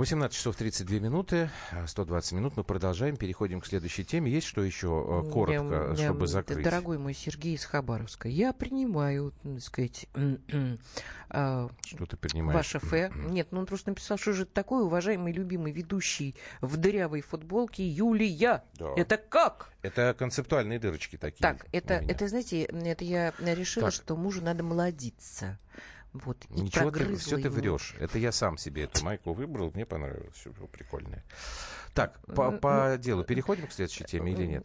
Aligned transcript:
18 0.00 0.34
часов 0.34 0.56
32 0.56 0.98
минуты, 0.98 1.50
120 1.86 2.32
минут. 2.32 2.56
Мы 2.56 2.64
продолжаем, 2.64 3.18
переходим 3.18 3.60
к 3.60 3.66
следующей 3.66 4.02
теме. 4.02 4.32
Есть 4.32 4.46
что 4.46 4.62
еще 4.62 4.86
э, 5.26 5.30
коротко, 5.30 5.88
Я- 5.90 5.94
чтобы 5.96 6.20
я- 6.22 6.26
закрыть? 6.26 6.64
Дорогой 6.64 6.96
мой 6.96 7.12
Сергей 7.12 7.54
из 7.54 7.66
Хабаровска, 7.66 8.26
я 8.26 8.54
принимаю, 8.54 9.34
так 9.42 9.60
сказать, 9.60 10.06
а, 11.28 11.68
Что 11.84 12.06
ты 12.06 12.16
принимаешь? 12.16 12.56
ваше 12.56 12.78
Ф. 12.78 13.14
Нет, 13.14 13.48
ну 13.50 13.60
он 13.60 13.66
просто 13.66 13.90
написал, 13.90 14.16
что 14.16 14.32
же 14.32 14.44
это 14.44 14.54
такое, 14.54 14.84
уважаемый 14.84 15.34
любимый 15.34 15.70
ведущий 15.70 16.34
в 16.62 16.78
дырявой 16.78 17.20
футболке 17.20 17.86
Юлия. 17.86 18.64
Да. 18.78 18.94
Это 18.96 19.18
как? 19.18 19.68
Это 19.82 20.14
концептуальные 20.18 20.78
дырочки 20.78 21.16
такие. 21.18 21.42
Так, 21.42 21.66
это, 21.72 21.92
это, 21.92 22.26
знаете, 22.26 22.62
это 22.62 23.04
я 23.04 23.34
решила, 23.38 23.88
Так. 23.88 23.94
что 23.94 24.16
мужу 24.16 24.40
надо 24.40 24.62
молодиться. 24.62 25.58
Вот, 26.12 26.36
и 26.50 26.60
Ничего 26.62 26.90
ты, 26.90 27.14
все 27.16 27.36
ты 27.36 27.42
его. 27.42 27.54
врешь. 27.54 27.94
Это 28.00 28.18
я 28.18 28.32
сам 28.32 28.58
себе 28.58 28.84
эту 28.84 29.04
майку 29.04 29.32
выбрал, 29.32 29.70
мне 29.74 29.86
понравилось, 29.86 30.34
все 30.34 30.50
прикольное. 30.72 31.22
Так, 31.94 32.20
по, 32.36 32.52
Ну, 32.52 32.58
по 32.58 32.96
делу 32.98 33.24
переходим 33.24 33.66
к 33.66 33.72
следующей 33.72 34.04
теме 34.04 34.32
или 34.32 34.46
нет? 34.46 34.64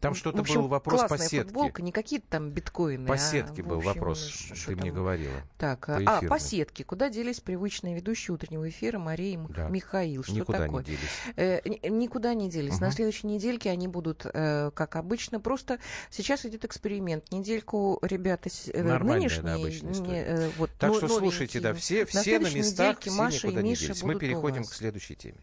Там 0.00 0.14
что-то 0.14 0.40
общем, 0.40 0.62
был 0.62 0.68
вопрос 0.68 1.02
по 1.08 1.16
сетке. 1.18 1.42
футболка, 1.44 1.82
не 1.82 1.92
какие-то 1.92 2.26
там 2.28 2.50
биткоины. 2.50 3.06
По 3.06 3.14
а, 3.14 3.18
сетке 3.18 3.62
был 3.62 3.76
общем, 3.78 3.92
вопрос, 3.92 4.26
ш- 4.26 4.54
ты 4.54 4.60
что 4.60 4.72
мне 4.72 4.90
там? 4.90 4.94
говорила. 4.94 5.36
Так, 5.56 5.86
по 5.86 5.96
а, 6.04 6.20
по 6.22 6.38
сетке. 6.40 6.82
Куда 6.82 7.10
делись 7.10 7.38
привычные 7.38 7.94
ведущие 7.94 8.34
утреннего 8.34 8.68
эфира 8.68 8.98
Мария 8.98 9.34
и 9.38 9.52
Да. 9.52 9.68
Михаил? 9.68 10.24
Что 10.24 10.34
Никуда 10.34 10.58
такое? 10.58 10.80
не 10.80 10.84
делись. 10.86 11.10
Э, 11.36 11.60
ни- 11.64 11.88
никуда 11.90 12.34
не 12.34 12.50
делись. 12.50 12.80
На 12.80 12.86
Мгм. 12.88 12.96
следующей 12.96 13.28
недельке 13.28 13.70
они 13.70 13.86
будут, 13.86 14.26
э, 14.32 14.72
как 14.74 14.96
обычно. 14.96 15.38
Просто 15.38 15.78
сейчас 16.10 16.44
идет 16.44 16.64
эксперимент. 16.64 17.30
Недельку 17.30 18.00
ребята 18.02 18.48
с- 18.50 18.68
э, 18.68 18.82
Нормальная, 18.82 19.28
нынешние, 19.28 19.42
да, 19.42 20.00
не, 20.08 20.22
э, 20.24 20.50
вот, 20.58 20.70
Так 20.84 20.92
но- 21.02 21.08
что 21.08 21.18
слушайте, 21.18 21.60
да, 21.60 21.72
все, 21.74 22.04
все 22.04 22.18
на 22.18 22.24
следующей 22.24 22.58
местах, 22.58 23.00
все 23.00 23.10
Маша 23.10 23.46
и 23.46 23.50
никуда 23.50 23.62
не 23.62 23.74
делись. 23.74 24.02
Мы 24.02 24.16
переходим 24.18 24.62
вас. 24.62 24.70
к 24.70 24.74
следующей 24.74 25.14
теме. 25.16 25.38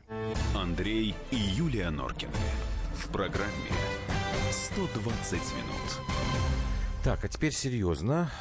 Андрей 0.56 1.16
и 1.32 1.36
Юлия 1.36 1.90
Норкины. 1.90 2.32
В 2.96 3.08
программе 3.08 3.52
120 4.52 5.34
минут. 5.34 6.00
Так, 7.04 7.26
а 7.26 7.28
теперь 7.28 7.54
серьезно. 7.54 8.32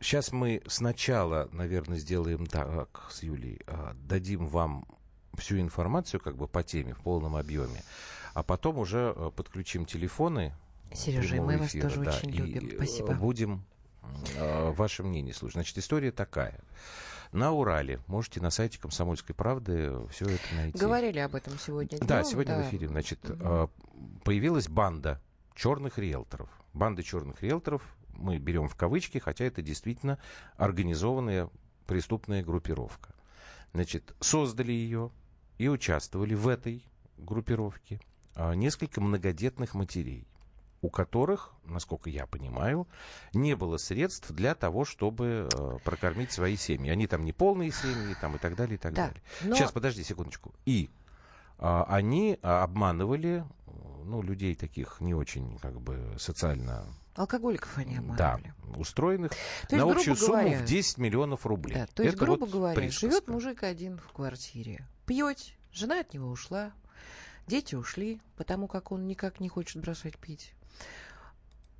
Сейчас 0.00 0.32
мы 0.32 0.62
сначала, 0.66 1.48
наверное, 1.52 1.98
сделаем 1.98 2.46
так 2.46 3.08
с 3.10 3.22
Юлей. 3.22 3.60
А, 3.66 3.94
Дадим 4.08 4.46
вам 4.46 4.86
всю 5.36 5.58
информацию 5.58 6.20
как 6.20 6.36
бы 6.36 6.46
по 6.48 6.62
теме 6.62 6.94
в 6.94 6.98
полном 7.00 7.34
объеме. 7.36 7.82
А 8.34 8.42
потом 8.42 8.78
уже 8.78 9.14
э, 9.16 9.30
подключим 9.34 9.86
телефоны. 9.86 10.54
Сережа, 10.94 11.36
мы 11.36 11.56
вас 11.58 11.68
эфира, 11.70 11.88
тоже 11.88 12.00
да, 12.02 12.10
очень 12.16 12.30
любим. 12.30 12.68
э, 12.68 12.74
Спасибо. 12.76 13.14
Будем 13.14 13.64
ваше 14.38 15.02
мнение 15.02 15.34
слушать. 15.34 15.54
Значит, 15.54 15.78
история 15.78 16.12
такая. 16.12 16.60
На 17.32 17.52
Урале 17.52 18.00
можете 18.06 18.40
на 18.40 18.50
сайте 18.50 18.78
Комсомольской 18.78 19.34
правды 19.34 19.92
все 20.10 20.26
это 20.26 20.54
найти. 20.54 20.78
Говорили 20.78 21.18
об 21.18 21.34
этом 21.34 21.58
сегодня. 21.58 21.98
Да, 21.98 22.20
днем, 22.20 22.30
сегодня 22.30 22.56
да. 22.56 22.62
в 22.62 22.68
эфире. 22.68 22.88
Значит, 22.88 23.20
э, 23.24 23.68
появилась 24.24 24.68
банда 24.68 25.20
черных 25.54 25.98
риэлторов. 25.98 26.48
Банда 26.72 27.02
черных 27.02 27.42
риэлторов 27.42 27.82
мы 28.16 28.38
берем 28.38 28.68
в 28.68 28.76
кавычки, 28.76 29.18
хотя 29.18 29.44
это 29.44 29.62
действительно 29.62 30.18
организованная 30.56 31.50
преступная 31.86 32.42
группировка. 32.42 33.14
Значит, 33.72 34.14
создали 34.20 34.72
ее 34.72 35.10
и 35.58 35.68
участвовали 35.68 36.34
в 36.34 36.48
этой 36.48 36.84
группировке 37.18 38.00
а, 38.34 38.54
несколько 38.54 39.00
многодетных 39.00 39.74
матерей, 39.74 40.26
у 40.82 40.90
которых, 40.90 41.52
насколько 41.64 42.10
я 42.10 42.26
понимаю, 42.26 42.86
не 43.32 43.54
было 43.56 43.76
средств 43.76 44.30
для 44.30 44.54
того, 44.54 44.84
чтобы 44.84 45.48
э, 45.52 45.78
прокормить 45.84 46.32
свои 46.32 46.56
семьи. 46.56 46.90
Они 46.90 47.06
там 47.06 47.24
не 47.24 47.32
полные 47.32 47.72
семьи, 47.72 48.14
там 48.20 48.36
и 48.36 48.38
так 48.38 48.56
далее, 48.56 48.76
и 48.76 48.78
так 48.78 48.94
Да, 48.94 49.06
далее. 49.08 49.22
но- 49.42 49.54
Сейчас, 49.56 49.72
подожди 49.72 50.02
секундочку. 50.04 50.54
И 50.64 50.90
а, 51.58 51.84
они 51.88 52.38
а, 52.42 52.62
обманывали 52.62 53.44
э, 53.66 53.70
ну, 54.04 54.22
людей 54.22 54.54
таких 54.54 55.00
не 55.00 55.14
очень 55.14 55.58
как 55.58 55.80
бы 55.80 56.14
социально 56.18 56.84
Алкоголиков 57.14 57.76
они 57.78 57.96
да, 57.96 58.34
обманывали. 58.34 58.54
устроенных 58.76 59.32
То 59.68 59.76
на 59.76 59.80
есть, 59.84 59.96
общую 59.96 60.16
грубо 60.16 60.26
сумму 60.26 60.42
говоря, 60.42 60.58
в 60.58 60.64
10 60.66 60.98
миллионов 60.98 61.46
рублей. 61.46 61.74
Да, 61.74 61.86
то 61.86 62.02
есть, 62.02 62.14
Это 62.14 62.24
грубо 62.24 62.40
вот 62.44 62.50
говоря, 62.50 62.76
присказка. 62.76 63.06
живет 63.08 63.28
мужик 63.28 63.62
один 63.62 63.98
в 63.98 64.12
квартире, 64.12 64.86
пьете, 65.06 65.54
жена 65.72 66.00
от 66.00 66.12
него 66.12 66.28
ушла, 66.28 66.72
дети 67.46 67.74
ушли, 67.74 68.20
потому 68.36 68.68
как 68.68 68.92
он 68.92 69.06
никак 69.06 69.40
не 69.40 69.48
хочет 69.48 69.80
бросать 69.80 70.18
пить. 70.18 70.52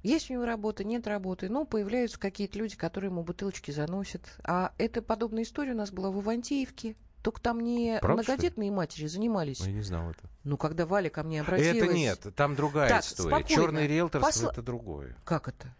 Есть 0.03 0.31
у 0.31 0.35
него 0.35 0.45
работа, 0.45 0.85
нет 0.85 1.07
работы. 1.07 1.49
Ну, 1.49 1.65
появляются 1.65 2.19
какие-то 2.19 2.59
люди, 2.59 2.77
которые 2.77 3.11
ему 3.11 3.25
бутылочки 3.25 3.73
заносят. 3.73 4.23
А 4.45 4.73
это 4.79 5.03
подобная 5.03 5.43
история 5.43 5.73
у 5.73 5.77
нас 5.77 5.91
была 5.91 6.11
в 6.11 6.21
Ивантеевке. 6.21 6.95
Только 7.23 7.41
там 7.41 7.59
не 7.59 7.99
Правда, 8.01 8.23
многодетные 8.23 8.71
матери 8.71 9.09
занимались. 9.09 9.59
Ну, 9.59 9.67
я 9.67 9.73
не 9.73 9.83
знал 9.83 10.11
это. 10.11 10.31
Ну, 10.45 10.57
когда 10.57 10.87
Валя 10.87 11.11
ко 11.11 11.25
мне 11.25 11.41
обратилась... 11.41 11.83
Это 11.83 11.93
нет, 11.93 12.27
там 12.37 12.55
другая 12.55 12.89
Так, 12.89 13.03
история. 13.03 13.31
спокойно. 13.31 13.49
Черный 13.49 13.87
риэлторство 13.89 14.47
Посла- 14.47 14.53
это 14.53 14.63
другое. 14.63 15.17
Как 15.25 15.49
это? 15.49 15.75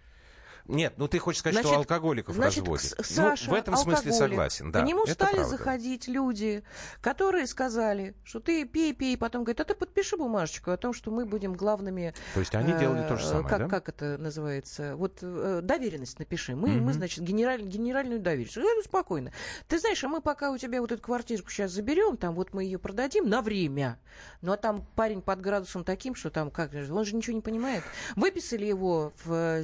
Нет, 0.69 0.95
ну 0.97 1.09
ты 1.09 1.19
хочешь 1.19 1.41
сказать, 1.41 1.59
что 1.59 1.69
Значит, 1.69 1.79
алкоголиков 1.91 2.35
Значит, 2.35 2.61
разводят. 2.61 2.85
С- 2.85 3.15
Саша, 3.15 3.45
ну, 3.47 3.53
в 3.53 3.55
этом 3.59 3.77
смысле 3.77 4.13
согласен, 4.13 4.73
да. 4.73 4.83
К 4.83 4.85
нему 4.85 5.07
стали 5.07 5.35
правда. 5.37 5.49
заходить 5.51 6.09
люди, 6.09 6.63
которые 7.01 7.47
сказали, 7.47 8.15
что 8.25 8.41
ты 8.41 8.65
пей, 8.65 8.93
пей, 8.93 9.17
потом 9.17 9.45
говорит, 9.45 9.61
а 9.61 9.65
ты 9.65 9.75
подпиши 9.75 10.17
бумажечку 10.17 10.71
о 10.71 10.77
том, 10.77 10.93
что 10.93 11.11
мы 11.11 11.25
будем 11.27 11.55
главными... 11.55 12.15
То 12.35 12.41
есть 12.41 12.55
они 12.55 12.73
делали 12.75 13.07
то 13.09 13.17
же 13.17 13.25
э, 13.25 13.29
самое, 13.29 13.49
как, 13.49 13.59
да? 13.61 13.69
как 13.69 13.89
это 13.89 14.19
называется? 14.19 14.97
Вот 14.97 15.19
э, 15.23 15.61
доверенность 15.63 16.19
напиши. 16.19 16.57
Мы, 16.57 16.69
мы 16.69 16.81
Мгм. 16.81 16.93
значит, 16.95 17.21
генераль- 17.25 17.63
генеральную 17.63 18.21
доверенность. 18.21 18.57
Говорю, 18.57 18.83
спокойно. 18.83 19.33
Ты 19.69 19.79
знаешь, 19.79 20.03
а 20.05 20.09
мы 20.09 20.21
пока 20.21 20.51
у 20.51 20.59
тебя 20.59 20.81
вот 20.81 20.93
эту 20.93 21.03
квартирку 21.03 21.51
сейчас 21.51 21.71
заберем, 21.73 22.17
там 22.17 22.35
вот 22.35 22.53
мы 22.53 22.65
ее 22.65 22.79
продадим 22.79 23.29
на 23.29 23.43
время. 23.43 23.99
Ну 24.43 24.53
а 24.53 24.57
там 24.57 24.85
парень 24.95 25.23
под 25.23 25.41
градусом 25.41 25.85
таким, 25.85 26.15
что 26.15 26.31
там 26.31 26.51
как 26.51 26.73
он 26.75 27.05
же 27.05 27.17
ничего 27.17 27.35
не 27.37 27.43
понимает. 27.43 27.83
Выписали 28.17 28.65
его 28.67 29.13
в... 29.25 29.33
э, 29.33 29.63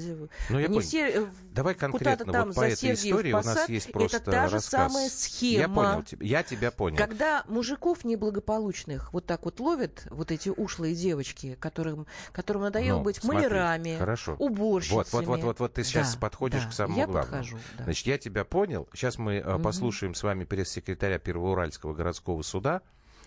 Ну, 0.51 0.59
я 0.59 0.69
не 0.69 0.75
понял. 0.75 0.81
Все, 0.93 1.09
э, 1.09 1.27
Давай 1.53 1.75
конкретно 1.75 2.31
там 2.33 2.49
вот 2.49 2.57
по 2.57 2.61
этой 2.63 2.77
Сергиев 2.77 3.05
истории 3.07 3.33
у 3.33 3.37
нас 3.37 3.47
Посад. 3.47 3.69
есть 3.71 3.87
Это 3.87 3.93
просто 3.99 4.21
та 4.21 4.49
же 4.49 4.57
рассказ. 4.57 4.93
самая 4.93 5.05
Я 5.05 5.11
схема. 5.11 5.75
понял 5.75 6.03
тебя. 6.03 6.27
Я 6.27 6.43
тебя 6.43 6.71
понял. 6.71 6.97
Когда 6.99 7.45
мужиков 7.49 8.05
неблагополучных 8.05 9.13
вот 9.13 9.25
так 9.27 9.45
вот 9.45 9.59
ловят, 9.61 10.07
вот 10.11 10.31
эти 10.31 10.51
ушлые 10.51 10.95
девочки, 10.95 11.57
которым, 11.61 12.07
которым 12.33 12.63
надоело 12.63 12.99
Ну, 12.99 13.05
быть 13.05 13.17
смотри, 13.17 13.43
малярами, 13.45 13.97
Хорошо. 13.99 14.37
уборщицами. 14.39 14.97
Вот, 14.99 15.13
вот, 15.13 15.27
вот, 15.27 15.43
вот, 15.45 15.61
вот 15.61 15.73
ты 15.75 15.85
сейчас 15.85 16.15
Да, 16.15 16.21
подходишь 16.21 16.65
да, 16.65 16.69
к 16.71 16.73
самому 16.75 16.99
я 16.99 17.07
главному. 17.07 17.43
подхожу, 17.43 17.59
да. 17.79 17.85
Значит, 17.85 18.07
я 18.07 18.19
тебя 18.19 18.45
понял. 18.45 18.89
Сейчас 18.93 19.19
мы 19.19 19.41
Мгм. 19.41 19.63
послушаем 19.63 20.15
с 20.15 20.23
вами 20.23 20.45
пресс-секретаря 20.45 21.19
Первоуральского 21.19 21.95
городского 21.95 22.43
суда 22.43 22.83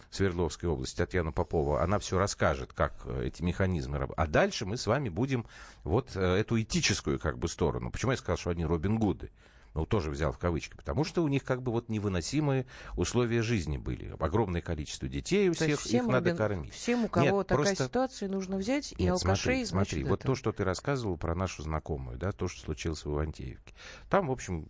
Свердловской 0.09 0.69
области 0.69 0.97
Татьяна 0.97 1.31
Попова. 1.31 1.83
Она 1.83 1.99
все 1.99 2.17
расскажет, 2.17 2.73
как 2.73 2.93
э, 3.05 3.27
эти 3.27 3.41
механизмы 3.41 3.97
работают. 3.97 4.27
А 4.27 4.31
дальше 4.31 4.65
мы 4.65 4.77
с 4.77 4.87
вами 4.87 5.09
будем 5.09 5.45
вот 5.83 6.15
э, 6.15 6.21
эту 6.21 6.61
этическую 6.61 7.19
как 7.19 7.37
бы 7.37 7.47
сторону. 7.47 7.91
Почему 7.91 8.11
я 8.11 8.17
сказал, 8.17 8.37
что 8.37 8.49
они 8.51 8.65
Робин 8.65 8.97
Гуды? 8.97 9.31
Ну, 9.75 9.85
тоже 9.85 10.09
взял 10.09 10.31
в 10.31 10.37
кавычки, 10.37 10.73
потому 10.73 11.03
что 11.03 11.21
у 11.21 11.27
них 11.27 11.43
как 11.43 11.61
бы 11.61 11.69
вот 11.73 11.89
невыносимые 11.89 12.65
условия 12.95 13.41
жизни 13.41 13.75
были. 13.77 14.15
Огромное 14.17 14.61
количество 14.61 15.09
детей 15.09 15.49
у 15.49 15.51
То 15.51 15.65
всех, 15.65 15.69
их 15.71 15.79
всем, 15.81 16.07
надо 16.07 16.29
Робин- 16.29 16.37
кормить. 16.37 16.73
всем, 16.73 17.03
у 17.03 17.07
кого 17.09 17.25
Нет, 17.39 17.47
такая 17.47 17.65
просто- 17.65 17.83
ситуация, 17.83 18.29
нужно 18.29 18.55
взять 18.55 18.93
и 18.97 19.03
Нет, 19.03 19.11
алкашей, 19.11 19.65
смотри, 19.65 19.65
смотри, 19.65 20.03
вот 20.05 20.21
то, 20.21 20.33
что 20.33 20.53
ты 20.53 20.63
рассказывал 20.63 21.17
про 21.17 21.35
нашу 21.35 21.61
знакомую, 21.63 22.17
да, 22.17 22.31
то, 22.31 22.47
что 22.47 22.61
случилось 22.61 23.03
в 23.03 23.11
Ивантеевке. 23.11 23.73
Там, 24.09 24.27
в 24.27 24.31
общем, 24.31 24.69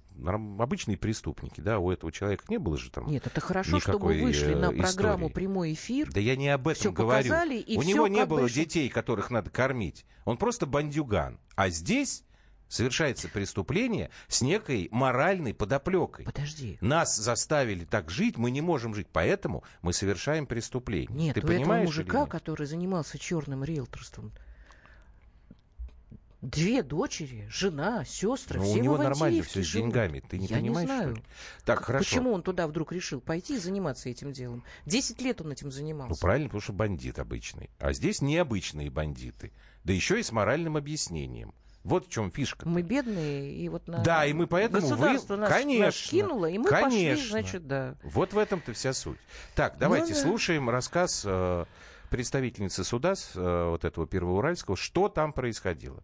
обычные 0.59 0.97
преступники, 0.97 1.61
да, 1.61 1.77
у 1.77 1.91
этого 1.91 2.11
человека 2.11 2.45
не 2.49 2.57
было 2.57 2.75
же 2.75 2.89
там... 2.89 3.05
Нет, 3.05 3.27
это 3.27 3.39
хорошо, 3.41 3.79
что 3.79 3.99
вы 3.99 4.19
вышли 4.19 4.53
э, 4.53 4.57
на 4.57 4.71
программу 4.71 5.27
истории. 5.27 5.33
«Прямой 5.33 5.73
эфир». 5.73 6.11
Да 6.11 6.19
я 6.19 6.35
не 6.35 6.49
об 6.49 6.67
этом 6.67 6.95
говорю. 6.95 7.29
показали, 7.29 7.63
у 7.77 7.83
него 7.83 8.07
не 8.07 8.21
бы 8.25 8.37
было 8.37 8.49
что- 8.49 8.55
детей, 8.55 8.89
которых 8.89 9.29
надо 9.29 9.51
кормить. 9.51 10.03
Он 10.23 10.37
просто 10.37 10.65
бандюган. 10.65 11.39
А 11.55 11.69
здесь 11.69 12.23
совершается 12.67 13.27
преступление 13.29 14.09
с 14.27 14.41
некой 14.41 14.89
моральной 14.91 15.53
подоплекой. 15.53 16.25
Подожди. 16.25 16.77
Нас 16.81 17.15
заставили 17.15 17.85
так 17.85 18.09
жить, 18.09 18.37
мы 18.37 18.51
не 18.51 18.61
можем 18.61 18.93
жить, 18.95 19.07
поэтому 19.11 19.63
мы 19.81 19.93
совершаем 19.93 20.47
преступление. 20.47 21.15
Нет, 21.15 21.35
Ты 21.35 21.41
у 21.41 21.43
этого 21.43 21.57
понимаешь 21.57 21.81
или 21.89 21.97
мужика, 22.01 22.21
нет? 22.21 22.29
который 22.29 22.67
занимался 22.67 23.17
черным 23.19 23.63
риэлторством, 23.63 24.31
две 26.41 26.83
дочери, 26.83 27.47
жена, 27.49 28.05
сестры, 28.05 28.59
Ну, 28.59 28.65
все 28.65 28.79
у 28.79 28.83
него 28.83 28.97
нормально 28.97 29.41
все 29.43 29.63
с 29.63 29.71
деньгами. 29.71 30.19
Ты 30.19 30.37
не 30.37 30.45
Я 30.47 30.57
понимаешь, 30.57 30.87
не 30.89 30.95
знаю. 30.95 31.09
что 31.15 31.19
ли? 31.21 31.25
Так, 31.65 31.79
К- 31.79 31.83
хорошо. 31.85 32.05
Почему 32.05 32.33
он 32.33 32.43
туда 32.43 32.67
вдруг 32.67 32.91
решил 32.91 33.19
пойти 33.19 33.55
и 33.55 33.59
заниматься 33.59 34.09
этим 34.09 34.31
делом? 34.31 34.63
Десять 34.85 35.21
лет 35.21 35.41
он 35.41 35.51
этим 35.51 35.71
занимался. 35.71 36.11
Ну, 36.13 36.17
правильно, 36.19 36.47
потому 36.49 36.61
что 36.61 36.73
бандит 36.73 37.17
обычный. 37.17 37.69
А 37.79 37.93
здесь 37.93 38.21
необычные 38.21 38.91
бандиты. 38.91 39.53
Да 39.83 39.93
еще 39.93 40.19
и 40.19 40.23
с 40.23 40.31
моральным 40.31 40.77
объяснением. 40.77 41.53
Вот 41.85 42.07
в 42.07 42.09
чем 42.09 42.31
фишка. 42.31 42.67
Мы 42.67 42.81
бедные, 42.81 43.53
и 43.53 43.69
вот 43.69 43.87
на... 43.87 43.99
Да, 43.99 44.25
и 44.25 44.33
мы 44.33 44.47
поэтому 44.47 44.81
вы- 44.87 44.89
Государство 44.95 45.35
нас, 45.35 45.51
конечно, 45.51 45.85
нас 45.85 45.95
кинуло, 46.01 46.47
и 46.47 46.57
мы 46.57 46.67
пошли, 46.67 46.81
конечно. 47.05 47.27
значит, 47.29 47.67
да. 47.67 47.95
Вот 48.01 48.33
в 48.33 48.39
этом-то 48.39 48.73
вся 48.73 48.91
суть. 48.91 49.19
Так, 49.53 49.77
давайте 49.77 50.09
Ну 50.09 50.15
да. 50.15 50.21
слушаем 50.23 50.67
рассказ 50.67 51.21
э, 51.27 51.65
представительница 52.09 52.83
суда, 52.83 53.13
э, 53.35 53.69
вот 53.69 53.85
этого 53.85 54.07
Первоуральского, 54.07 54.75
что 54.75 55.09
там 55.09 55.31
происходило. 55.31 56.01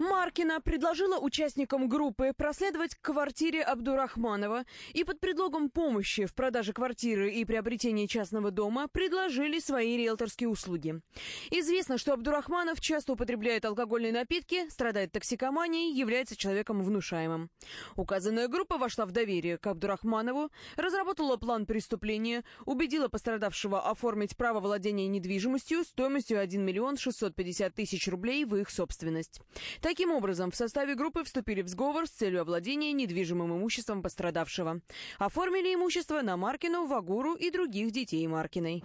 Маркина 0.00 0.62
предложила 0.62 1.18
участникам 1.18 1.86
группы 1.86 2.32
проследовать 2.34 2.94
к 2.94 3.02
квартире 3.02 3.62
Абдурахманова 3.62 4.64
и 4.94 5.04
под 5.04 5.20
предлогом 5.20 5.68
помощи 5.68 6.24
в 6.24 6.34
продаже 6.34 6.72
квартиры 6.72 7.30
и 7.30 7.44
приобретении 7.44 8.06
частного 8.06 8.50
дома 8.50 8.88
предложили 8.88 9.58
свои 9.58 9.98
риэлторские 9.98 10.48
услуги. 10.48 11.02
Известно, 11.50 11.98
что 11.98 12.14
Абдурахманов 12.14 12.80
часто 12.80 13.12
употребляет 13.12 13.66
алкогольные 13.66 14.10
напитки, 14.10 14.70
страдает 14.70 15.12
токсикоманией, 15.12 15.94
является 15.94 16.34
человеком 16.34 16.82
внушаемым. 16.82 17.50
Указанная 17.94 18.48
группа 18.48 18.78
вошла 18.78 19.04
в 19.04 19.12
доверие 19.12 19.58
к 19.58 19.66
Абдурахманову, 19.66 20.48
разработала 20.76 21.36
план 21.36 21.66
преступления, 21.66 22.42
убедила 22.64 23.08
пострадавшего 23.08 23.86
оформить 23.86 24.34
право 24.34 24.60
владения 24.60 25.08
недвижимостью 25.08 25.84
стоимостью 25.84 26.40
1 26.40 26.64
миллион 26.64 26.96
650 26.96 27.74
тысяч 27.74 28.08
рублей 28.08 28.46
в 28.46 28.56
их 28.56 28.70
собственность. 28.70 29.42
Таким 29.90 30.12
образом, 30.12 30.52
в 30.52 30.54
составе 30.54 30.94
группы 30.94 31.24
вступили 31.24 31.62
в 31.62 31.68
сговор 31.68 32.06
с 32.06 32.10
целью 32.10 32.42
овладения 32.42 32.92
недвижимым 32.92 33.56
имуществом 33.56 34.02
пострадавшего. 34.02 34.82
Оформили 35.18 35.74
имущество 35.74 36.22
на 36.22 36.36
Маркину, 36.36 36.86
Вагуру 36.86 37.34
и 37.34 37.50
других 37.50 37.90
детей 37.90 38.24
Маркиной. 38.28 38.84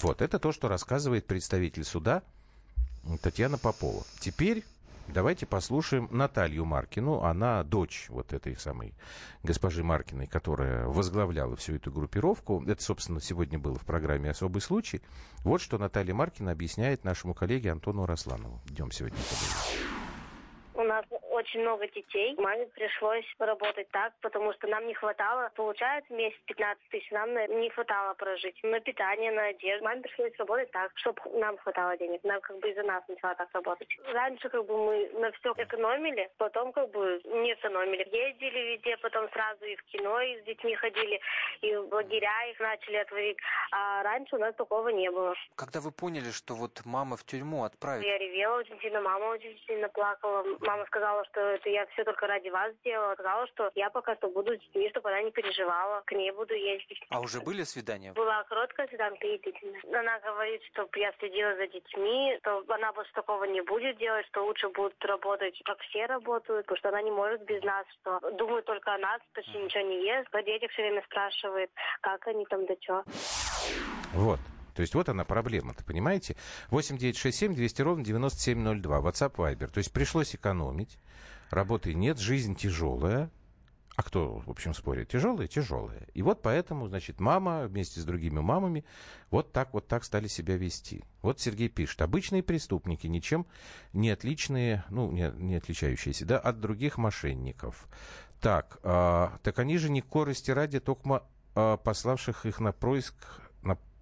Вот, 0.00 0.22
это 0.22 0.38
то, 0.38 0.52
что 0.52 0.68
рассказывает 0.68 1.26
представитель 1.26 1.82
суда 1.82 2.22
Татьяна 3.20 3.58
Попова. 3.58 4.04
Теперь 4.20 4.62
Давайте 5.08 5.46
послушаем 5.46 6.08
Наталью 6.10 6.66
Маркину. 6.66 7.22
Она 7.22 7.64
дочь 7.64 8.06
вот 8.10 8.34
этой 8.34 8.56
самой 8.56 8.94
госпожи 9.42 9.82
Маркиной, 9.82 10.26
которая 10.26 10.86
возглавляла 10.86 11.56
всю 11.56 11.76
эту 11.76 11.90
группировку. 11.90 12.62
Это, 12.66 12.82
собственно, 12.82 13.20
сегодня 13.20 13.58
было 13.58 13.78
в 13.78 13.86
программе 13.86 14.30
«Особый 14.30 14.60
случай». 14.60 15.00
Вот 15.44 15.62
что 15.62 15.78
Наталья 15.78 16.12
Маркина 16.12 16.52
объясняет 16.52 17.04
нашему 17.04 17.32
коллеге 17.32 17.72
Антону 17.72 18.04
Росланову. 18.04 18.60
Идем 18.68 18.90
сегодня 18.90 19.18
поговорим. 19.18 20.07
Очень 21.38 21.60
много 21.60 21.86
детей. 21.86 22.34
Маме 22.36 22.66
пришлось 22.66 23.24
работать 23.38 23.88
так, 23.90 24.12
потому 24.22 24.52
что 24.54 24.66
нам 24.66 24.84
не 24.88 24.94
хватало, 24.94 25.52
получается, 25.54 26.12
месяц 26.12 26.36
15 26.46 26.88
тысяч, 26.90 27.08
нам 27.12 27.32
не 27.32 27.70
хватало 27.70 28.14
прожить. 28.14 28.58
На 28.64 28.80
питание, 28.80 29.30
на 29.30 29.44
одежду. 29.46 29.84
Маме 29.84 30.02
пришлось 30.02 30.36
работать 30.36 30.72
так, 30.72 30.90
чтобы 30.96 31.22
нам 31.34 31.56
хватало 31.58 31.96
денег. 31.96 32.24
Нам 32.24 32.40
как 32.40 32.58
бы 32.58 32.68
из-за 32.70 32.82
нас 32.82 33.04
начала 33.06 33.36
так 33.36 33.48
работать. 33.52 33.88
Раньше 34.12 34.48
как 34.48 34.66
бы 34.66 34.76
мы 34.76 35.10
на 35.20 35.30
все 35.30 35.54
экономили, 35.56 36.28
потом 36.38 36.72
как 36.72 36.90
бы 36.90 37.20
не 37.24 37.52
экономили. 37.52 38.08
Ездили 38.10 38.72
везде, 38.72 38.96
потом 38.96 39.30
сразу 39.30 39.64
и 39.64 39.76
в 39.76 39.84
кино, 39.84 40.20
и 40.20 40.40
с 40.40 40.44
детьми 40.44 40.74
ходили, 40.74 41.20
и 41.60 41.76
в 41.76 41.94
лагеря 41.94 42.50
их 42.50 42.58
начали 42.58 42.96
отворить. 42.96 43.38
А 43.70 44.02
раньше 44.02 44.34
у 44.34 44.40
нас 44.40 44.56
такого 44.56 44.88
не 44.88 45.08
было. 45.08 45.34
Когда 45.54 45.80
вы 45.80 45.92
поняли, 45.92 46.32
что 46.32 46.54
вот 46.54 46.80
мама 46.84 47.16
в 47.16 47.22
тюрьму 47.22 47.62
отправит? 47.62 48.04
Я 48.04 48.18
ревела 48.18 48.56
очень 48.56 48.80
сильно, 48.80 49.00
мама 49.00 49.26
очень 49.26 49.56
сильно 49.68 49.88
плакала. 49.88 50.44
Мама 50.62 50.84
сказала, 50.86 51.27
что 51.30 51.40
это 51.40 51.68
я 51.68 51.86
все 51.86 52.04
только 52.04 52.26
ради 52.26 52.48
вас 52.48 52.72
сделала. 52.76 53.14
Сказала, 53.14 53.46
что 53.48 53.70
я 53.74 53.90
пока 53.90 54.16
что 54.16 54.28
буду 54.28 54.54
с 54.54 54.60
детьми, 54.60 54.88
чтобы 54.90 55.08
она 55.10 55.22
не 55.22 55.30
переживала. 55.30 56.02
К 56.06 56.12
ней 56.12 56.30
буду 56.30 56.54
ездить. 56.54 57.00
А 57.10 57.20
уже 57.20 57.40
были 57.40 57.62
свидания? 57.62 58.12
Была 58.12 58.44
короткая 58.44 58.88
свиданка 58.88 59.26
и 59.26 59.38
длительная. 59.38 59.80
Она 59.92 60.18
говорит, 60.20 60.62
чтобы 60.72 60.90
я 60.98 61.12
следила 61.18 61.54
за 61.56 61.66
детьми, 61.66 62.36
что 62.40 62.64
она 62.68 62.92
больше 62.92 63.12
такого 63.12 63.44
не 63.44 63.60
будет 63.62 63.98
делать, 63.98 64.26
что 64.26 64.44
лучше 64.44 64.68
будут 64.68 65.02
работать, 65.04 65.60
как 65.64 65.78
все 65.80 66.06
работают, 66.06 66.66
потому 66.66 66.78
что 66.78 66.88
она 66.88 67.02
не 67.02 67.10
может 67.10 67.42
без 67.44 67.62
нас, 67.62 67.86
что 68.00 68.20
думает 68.32 68.64
только 68.64 68.94
о 68.94 68.98
нас, 68.98 69.20
почти 69.34 69.58
ничего 69.58 69.84
не 69.84 70.04
ест. 70.04 70.30
По 70.30 70.42
детях 70.42 70.70
все 70.72 70.82
время 70.82 71.02
спрашивает, 71.02 71.70
как 72.00 72.26
они 72.26 72.44
там, 72.46 72.66
да 72.66 72.74
что. 72.80 73.04
Вот. 74.14 74.38
То 74.78 74.82
есть 74.82 74.94
вот 74.94 75.08
она 75.08 75.24
проблема-то, 75.24 75.82
понимаете? 75.82 76.36
8 76.70 76.98
9 76.98 77.16
6 77.16 77.36
7 77.36 77.52
200 77.56 77.82
ровно 77.82 78.04
9702, 78.04 79.00
WhatsApp, 79.00 79.34
Viber. 79.34 79.66
То 79.66 79.78
есть 79.78 79.90
пришлось 79.90 80.36
экономить, 80.36 81.00
работы 81.50 81.94
нет, 81.94 82.20
жизнь 82.20 82.54
тяжелая. 82.54 83.28
А 83.96 84.04
кто, 84.04 84.36
в 84.38 84.48
общем, 84.48 84.74
спорит? 84.74 85.08
Тяжелая? 85.08 85.48
Тяжелая. 85.48 86.06
И 86.14 86.22
вот 86.22 86.42
поэтому, 86.42 86.86
значит, 86.86 87.18
мама 87.18 87.66
вместе 87.66 87.98
с 87.98 88.04
другими 88.04 88.38
мамами 88.38 88.84
вот 89.32 89.50
так 89.50 89.74
вот 89.74 89.88
так 89.88 90.04
стали 90.04 90.28
себя 90.28 90.56
вести. 90.56 91.02
Вот 91.22 91.40
Сергей 91.40 91.68
пишет. 91.68 92.00
Обычные 92.00 92.44
преступники, 92.44 93.08
ничем 93.08 93.46
не 93.92 94.10
отличные, 94.10 94.84
ну, 94.90 95.10
не, 95.10 95.28
не 95.38 95.56
отличающиеся, 95.56 96.24
да, 96.24 96.38
от 96.38 96.60
других 96.60 96.98
мошенников. 96.98 97.88
Так, 98.40 98.78
а, 98.84 99.40
так 99.42 99.58
они 99.58 99.76
же 99.76 99.90
не 99.90 100.02
корости 100.02 100.52
ради, 100.52 100.78
только 100.78 101.24
а, 101.56 101.78
пославших 101.78 102.46
их 102.46 102.60
на 102.60 102.70
происк 102.70 103.16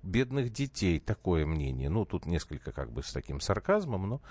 бедных 0.06 0.52
детей. 0.52 0.98
Такое 1.00 1.44
мнение. 1.44 1.88
Ну, 1.88 2.04
тут 2.04 2.26
несколько 2.26 2.72
как 2.72 2.90
бы 2.90 3.02
с 3.02 3.12
таким 3.12 3.40
сарказмом, 3.40 4.08
но... 4.08 4.22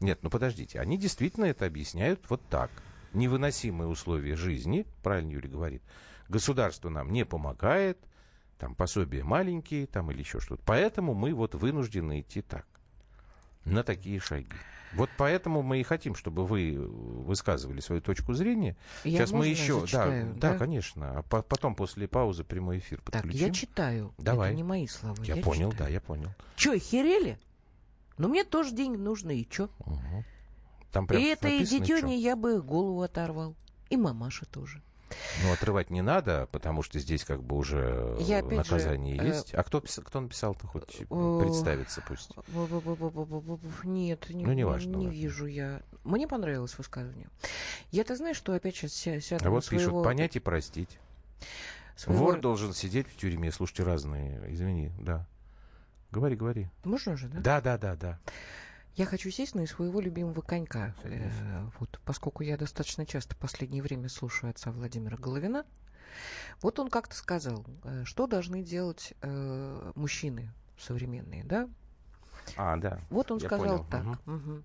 Нет, 0.00 0.20
ну 0.22 0.30
подождите, 0.30 0.80
они 0.80 0.96
действительно 0.96 1.46
это 1.46 1.66
объясняют 1.66 2.20
вот 2.28 2.40
так. 2.48 2.70
Невыносимые 3.14 3.88
условия 3.88 4.36
жизни, 4.36 4.86
правильно 5.02 5.32
Юля 5.32 5.48
говорит, 5.48 5.82
государство 6.28 6.88
нам 6.88 7.10
не 7.12 7.24
помогает, 7.24 7.98
там 8.58 8.74
пособия 8.74 9.24
маленькие, 9.24 9.86
там 9.86 10.10
или 10.10 10.20
еще 10.20 10.40
что-то. 10.40 10.62
Поэтому 10.64 11.14
мы 11.14 11.32
вот 11.32 11.54
вынуждены 11.54 12.20
идти 12.20 12.42
так, 12.42 12.66
на 13.70 13.82
такие 13.82 14.20
шаги. 14.20 14.48
Вот 14.94 15.10
поэтому 15.18 15.62
мы 15.62 15.80
и 15.80 15.82
хотим, 15.82 16.14
чтобы 16.14 16.46
вы 16.46 16.74
высказывали 16.78 17.80
свою 17.80 18.00
точку 18.00 18.32
зрения. 18.32 18.74
Я 19.04 19.18
Сейчас 19.18 19.32
мы 19.32 19.46
еще, 19.46 19.80
зачитаю, 19.80 20.32
да, 20.34 20.40
да, 20.40 20.52
да? 20.52 20.58
конечно. 20.58 21.18
А 21.18 21.22
по- 21.22 21.42
потом 21.42 21.74
после 21.74 22.08
паузы 22.08 22.42
прямой 22.42 22.78
эфир 22.78 22.98
Так, 23.02 23.22
подключим. 23.22 23.46
я 23.48 23.52
читаю. 23.52 24.14
Давай. 24.16 24.48
Это 24.48 24.56
не 24.56 24.62
мои 24.62 24.86
слова. 24.86 25.16
Я 25.24 25.36
понял, 25.36 25.72
читаю. 25.72 25.88
да, 25.88 25.92
я 25.92 26.00
понял. 26.00 26.30
Че, 26.56 26.78
херели? 26.78 27.38
Ну, 28.16 28.28
мне 28.28 28.44
тоже 28.44 28.74
деньги 28.74 28.96
нужны, 28.96 29.36
и 29.40 29.48
чё? 29.48 29.68
Мгм. 29.84 30.24
Там 30.90 31.06
прям 31.06 31.20
и 31.22 31.28
написано, 31.30 31.66
чё. 31.66 31.78
детёне 31.96 32.16
я 32.16 32.34
бы 32.34 32.62
голову 32.62 33.02
оторвал. 33.02 33.54
И 33.90 33.96
мамаша 33.98 34.46
тоже. 34.46 34.82
Ну, 35.42 35.52
отрывать 35.52 35.90
не 35.90 36.02
надо, 36.02 36.48
потому 36.52 36.82
что 36.82 36.98
здесь 36.98 37.24
как 37.24 37.42
бы 37.42 37.56
уже 37.56 38.16
Я 38.20 38.38
опять 38.38 38.50
же, 38.50 38.56
наказание 38.74 39.16
э, 39.18 39.26
есть. 39.28 39.54
А 39.54 39.62
кто, 39.62 39.80
кто 39.80 40.20
написал-то 40.20 40.66
хоть 40.66 40.98
представиться 41.08 42.02
пусть? 42.06 42.30
Нет, 43.84 44.28
не, 44.30 44.44
Ну, 44.44 44.52
не 44.52 44.64
ладно. 44.64 45.08
вижу 45.08 45.46
я. 45.46 45.82
Мне 46.04 46.26
понравилось 46.28 46.76
высказывание. 46.76 47.28
Я-то 47.90 48.16
знаю, 48.16 48.34
что 48.34 48.52
опять 48.52 48.76
сейчас 48.76 48.92
сяду 48.92 49.44
А 49.46 49.50
вот 49.50 49.68
пишут, 49.68 49.84
своего... 49.86 50.02
понять 50.04 50.36
и 50.36 50.40
простить. 50.40 50.98
своего- 51.96 52.24
Вор 52.24 52.40
должен 52.40 52.72
сидеть 52.74 53.06
в 53.08 53.16
тюрьме. 53.16 53.50
Слушайте, 53.52 53.82
разные, 53.84 54.40
извини, 54.52 54.92
да. 55.00 55.26
Говори, 56.10 56.36
говори. 56.36 56.68
Можно 56.84 57.16
же, 57.16 57.28
да? 57.28 57.40
Да, 57.40 57.60
да, 57.60 57.78
да, 57.78 57.96
да. 57.96 58.18
Я 58.96 59.06
хочу 59.06 59.30
сесть 59.30 59.54
на 59.54 59.66
своего 59.66 60.00
любимого 60.00 60.40
конька. 60.40 60.94
Э, 61.04 61.68
вот, 61.78 62.00
поскольку 62.04 62.42
я 62.42 62.56
достаточно 62.56 63.06
часто 63.06 63.34
в 63.34 63.38
последнее 63.38 63.82
время 63.82 64.08
слушаю 64.08 64.50
отца 64.50 64.72
Владимира 64.72 65.16
Головина, 65.16 65.64
вот 66.62 66.78
он 66.78 66.88
как-то 66.90 67.14
сказал, 67.14 67.64
э, 67.84 68.04
что 68.04 68.26
должны 68.26 68.62
делать 68.62 69.14
э, 69.22 69.92
мужчины 69.94 70.52
современные, 70.78 71.44
да? 71.44 71.68
А, 72.56 72.76
да. 72.76 73.00
Вот 73.10 73.30
он 73.30 73.38
Я 73.38 73.46
сказал 73.46 73.84
понял, 73.84 73.86
так. 73.90 74.26
мгм. 74.26 74.64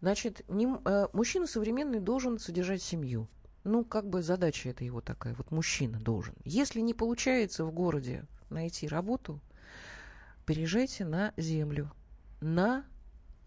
Значит, 0.00 0.42
не 0.48 0.66
э, 0.84 1.08
мужчина 1.12 1.46
современный 1.46 2.00
должен 2.00 2.38
содержать 2.38 2.82
семью. 2.82 3.28
Ну, 3.62 3.84
как 3.84 4.08
бы 4.08 4.22
задача 4.22 4.70
это 4.70 4.84
его 4.84 5.00
такая. 5.00 5.34
Вот 5.34 5.50
мужчина 5.50 5.98
должен. 6.00 6.34
Если 6.44 6.80
не 6.80 6.94
получается 6.94 7.64
в 7.64 7.72
городе 7.72 8.24
найти 8.48 8.88
работу, 8.88 9.40
переезжайте 10.46 11.04
на 11.04 11.32
землю, 11.36 11.92
на 12.40 12.84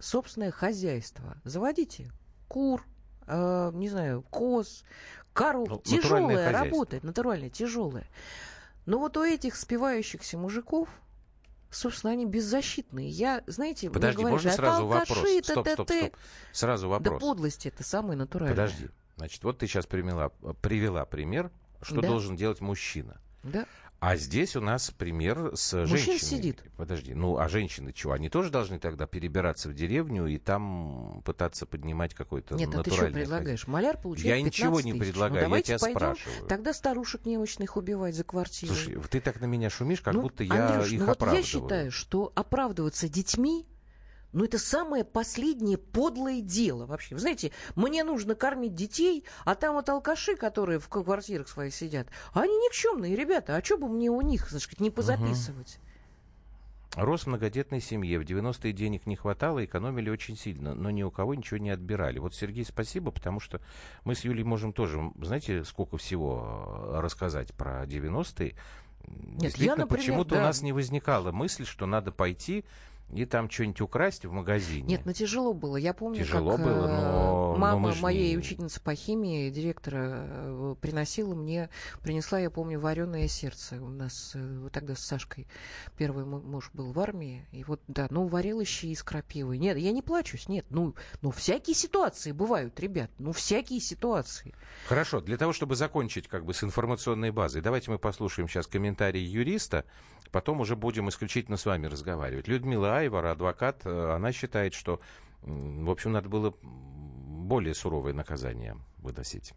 собственное 0.03 0.51
хозяйство. 0.51 1.37
Заводите 1.43 2.11
кур, 2.47 2.85
э, 3.25 3.71
не 3.73 3.89
знаю, 3.89 4.21
коз, 4.23 4.83
коров. 5.33 5.69
Ну, 5.69 5.79
тяжелая 5.79 6.51
работа, 6.51 6.99
натуральная, 7.01 7.49
тяжелая. 7.49 8.07
Но 8.85 8.99
вот 8.99 9.15
у 9.17 9.23
этих 9.23 9.55
спивающихся 9.55 10.37
мужиков, 10.37 10.89
собственно, 11.71 12.11
они 12.11 12.25
беззащитные. 12.25 13.07
Я, 13.07 13.43
знаете, 13.47 13.87
мне 13.87 13.93
Подожди, 13.93 14.21
говорят, 14.21 14.31
можно 14.33 14.51
«А 14.51 14.53
сразу 14.55 14.87
вопрос? 14.87 15.17
Стоп, 15.17 15.43
стоп, 15.43 15.65
т-т-т». 15.65 15.99
стоп. 15.99 16.17
Сразу 16.51 16.87
Да 16.87 16.89
вопрос. 16.89 17.21
подлость 17.21 17.65
это 17.65 17.83
самое 17.83 18.17
натуральное. 18.17 18.55
Подожди. 18.55 18.89
Значит, 19.15 19.43
вот 19.43 19.59
ты 19.59 19.67
сейчас 19.67 19.85
привела, 19.85 20.29
привела 20.61 21.05
пример, 21.05 21.49
что 21.81 22.01
Да. 22.01 22.07
должен 22.09 22.35
делать 22.35 22.59
мужчина. 22.59 23.21
Да? 23.43 23.65
А 24.05 24.17
здесь 24.17 24.57
у 24.57 24.59
нас 24.59 24.91
пример 24.91 25.51
с 25.55 25.71
Мужчина 25.71 25.97
женщиной. 25.97 26.19
сидит. 26.19 26.63
Подожди, 26.75 27.13
ну 27.13 27.37
а 27.37 27.47
женщины 27.47 27.93
чего? 27.93 28.11
Они 28.11 28.27
тоже 28.27 28.49
должны 28.49 28.77
тогда 28.77 29.07
перебираться 29.07 29.69
в 29.69 29.73
деревню 29.73 30.27
и 30.27 30.37
там 30.39 31.21
пытаться 31.23 31.65
поднимать 31.65 32.13
какой-то 32.13 32.55
Нет, 32.55 32.67
а 32.75 32.83
ты 32.83 32.89
что 32.89 32.89
натуральный 32.91 33.21
предлагаешь? 33.21 33.65
Маляр 33.65 33.97
получает 33.97 34.25
Я 34.27 34.35
15 34.43 34.45
ничего 34.59 34.81
не 34.81 34.91
тысяч. 34.91 35.03
предлагаю, 35.11 35.47
ну, 35.47 35.55
я 35.55 35.61
тебя 35.61 35.79
пойдем 35.79 35.97
спрашиваю. 35.97 36.47
Тогда 36.49 36.73
старушек 36.73 37.25
немощных 37.25 37.77
убивать 37.77 38.13
за 38.15 38.25
квартиру. 38.25 38.73
Слушай, 38.75 38.97
ты 39.09 39.21
так 39.21 39.39
на 39.39 39.45
меня 39.45 39.69
шумишь, 39.69 40.01
как 40.01 40.15
Ну, 40.15 40.23
будто 40.23 40.43
я 40.43 40.67
Андрюш, 40.67 40.91
их 40.91 40.99
ну 40.99 41.05
вот 41.05 41.11
оправдываю. 41.15 41.41
я 41.41 41.47
считаю, 41.47 41.91
что 41.93 42.29
оправдываться 42.35 43.07
детьми 43.07 43.65
Ну, 44.33 44.43
это 44.43 44.57
самое 44.57 45.03
последнее 45.03 45.77
подлое 45.77 46.41
дело 46.41 46.85
вообще. 46.85 47.15
Вы 47.15 47.21
знаете, 47.21 47.51
мне 47.75 48.03
нужно 48.03 48.35
кормить 48.35 48.73
детей, 48.73 49.23
а 49.45 49.53
там 49.55 49.75
вот 49.75 49.87
алкаши, 49.89 50.35
которые 50.35 50.79
в 50.79 50.89
квартирах 50.89 51.47
своих 51.47 51.73
сидят, 51.73 52.07
они 52.33 52.53
никчемные 52.57 53.15
ребята. 53.15 53.55
А 53.55 53.63
что 53.63 53.77
бы 53.77 53.87
мне 53.87 54.09
у 54.09 54.21
них, 54.21 54.49
значит, 54.49 54.79
не 54.79 54.89
позаписывать? 54.89 55.79
Рос 56.95 57.25
многодетной 57.25 57.79
семье. 57.79 58.19
В 58.19 58.23
90-е 58.23 58.71
денег 58.71 59.05
не 59.07 59.15
хватало, 59.15 59.63
экономили 59.65 60.09
очень 60.09 60.37
сильно, 60.37 60.75
но 60.75 60.91
ни 60.91 61.01
у 61.01 61.09
кого 61.09 61.33
ничего 61.33 61.57
не 61.57 61.71
отбирали. 61.71 62.19
Вот, 62.19 62.35
Сергей, 62.35 62.65
спасибо, 62.65 63.11
потому 63.11 63.39
что 63.39 63.61
мы 64.03 64.13
с 64.15 64.23
Юлей 64.23 64.43
можем 64.43 64.73
тоже, 64.73 65.11
знаете, 65.21 65.63
сколько 65.63 65.97
всего 65.97 66.91
э, 66.93 66.99
рассказать 66.99 67.53
про 67.53 67.83
90-е. 67.85 68.55
Нет, 69.07 69.39
Действительно, 69.39 69.71
я, 69.71 69.75
например, 69.75 69.87
почему-то 69.87 70.35
да. 70.35 70.41
у 70.41 70.43
нас 70.43 70.61
не 70.61 70.71
возникала 70.71 71.31
мысль, 71.31 71.65
что 71.65 71.85
надо 71.87 72.11
пойти 72.11 72.63
и 73.11 73.25
там 73.25 73.49
что-нибудь 73.49 73.81
украсть 73.81 74.25
в 74.25 74.31
магазине. 74.31 74.87
Нет, 74.87 75.01
ну 75.05 75.13
тяжело 75.13 75.53
было. 75.53 75.77
Я 75.77 75.93
помню, 75.93 76.17
Тяжело 76.19 76.57
как 76.57 76.65
было, 76.65 76.87
э, 76.87 76.91
но- 76.91 77.53
но 77.53 77.57
мама 77.57 77.91
ж 77.91 78.01
моей 78.01 78.31
не- 78.31 78.37
учительницы 78.37 78.81
по 78.81 78.95
химии, 78.95 79.49
директора, 79.51 80.25
э, 80.25 80.75
приносила 80.81 81.35
мне, 81.35 81.69
принесла, 82.01 82.39
я 82.39 82.49
помню, 82.49 82.79
вареное 82.79 83.27
сердце. 83.27 83.75
У 83.81 83.87
нас 83.89 84.31
э, 84.35 84.59
вот 84.59 84.71
тогда 84.71 84.95
с 84.95 84.99
Сашкой 84.99 85.47
первый 85.97 86.25
муж 86.25 86.71
был 86.73 86.91
в 86.91 86.99
армии. 86.99 87.45
И 87.51 87.63
вот, 87.63 87.81
да, 87.87 88.07
ну, 88.09 88.25
варила 88.27 88.65
щи 88.65 88.87
из 88.87 89.03
крапивы. 89.03 89.57
Нет, 89.57 89.77
я 89.77 89.91
не 89.91 90.01
плачусь, 90.01 90.47
нет. 90.49 90.65
Ну, 90.71 90.95
ну, 91.21 91.29
всякие 91.31 91.75
ситуации 91.75 92.31
бывают, 92.31 92.79
ребят. 92.79 93.11
Ну, 93.19 93.31
всякие 93.31 93.79
ситуации. 93.79 94.55
Хорошо, 94.87 95.21
для 95.21 95.37
того, 95.37 95.53
чтобы 95.53 95.75
закончить 95.75 96.27
как 96.27 96.45
бы 96.45 96.53
с 96.53 96.63
информационной 96.63 97.31
базой, 97.31 97.61
давайте 97.61 97.91
мы 97.91 97.99
послушаем 97.99 98.49
сейчас 98.49 98.65
комментарий 98.65 99.23
юриста, 99.23 99.85
потом 100.31 100.61
уже 100.61 100.75
будем 100.75 101.09
исключительно 101.09 101.57
с 101.57 101.65
вами 101.65 101.85
разговаривать. 101.85 102.47
Людмила 102.47 102.92
Айвара, 102.97 103.31
адвокат, 103.31 103.85
э, 103.85 104.13
она 104.13 104.31
считает, 104.31 104.73
что, 104.73 104.99
в 105.41 105.89
общем, 105.89 106.11
надо 106.11 106.29
было 106.29 106.53
более 106.61 107.73
суровое 107.73 108.13
наказание 108.13 108.77
выносить. 108.97 109.53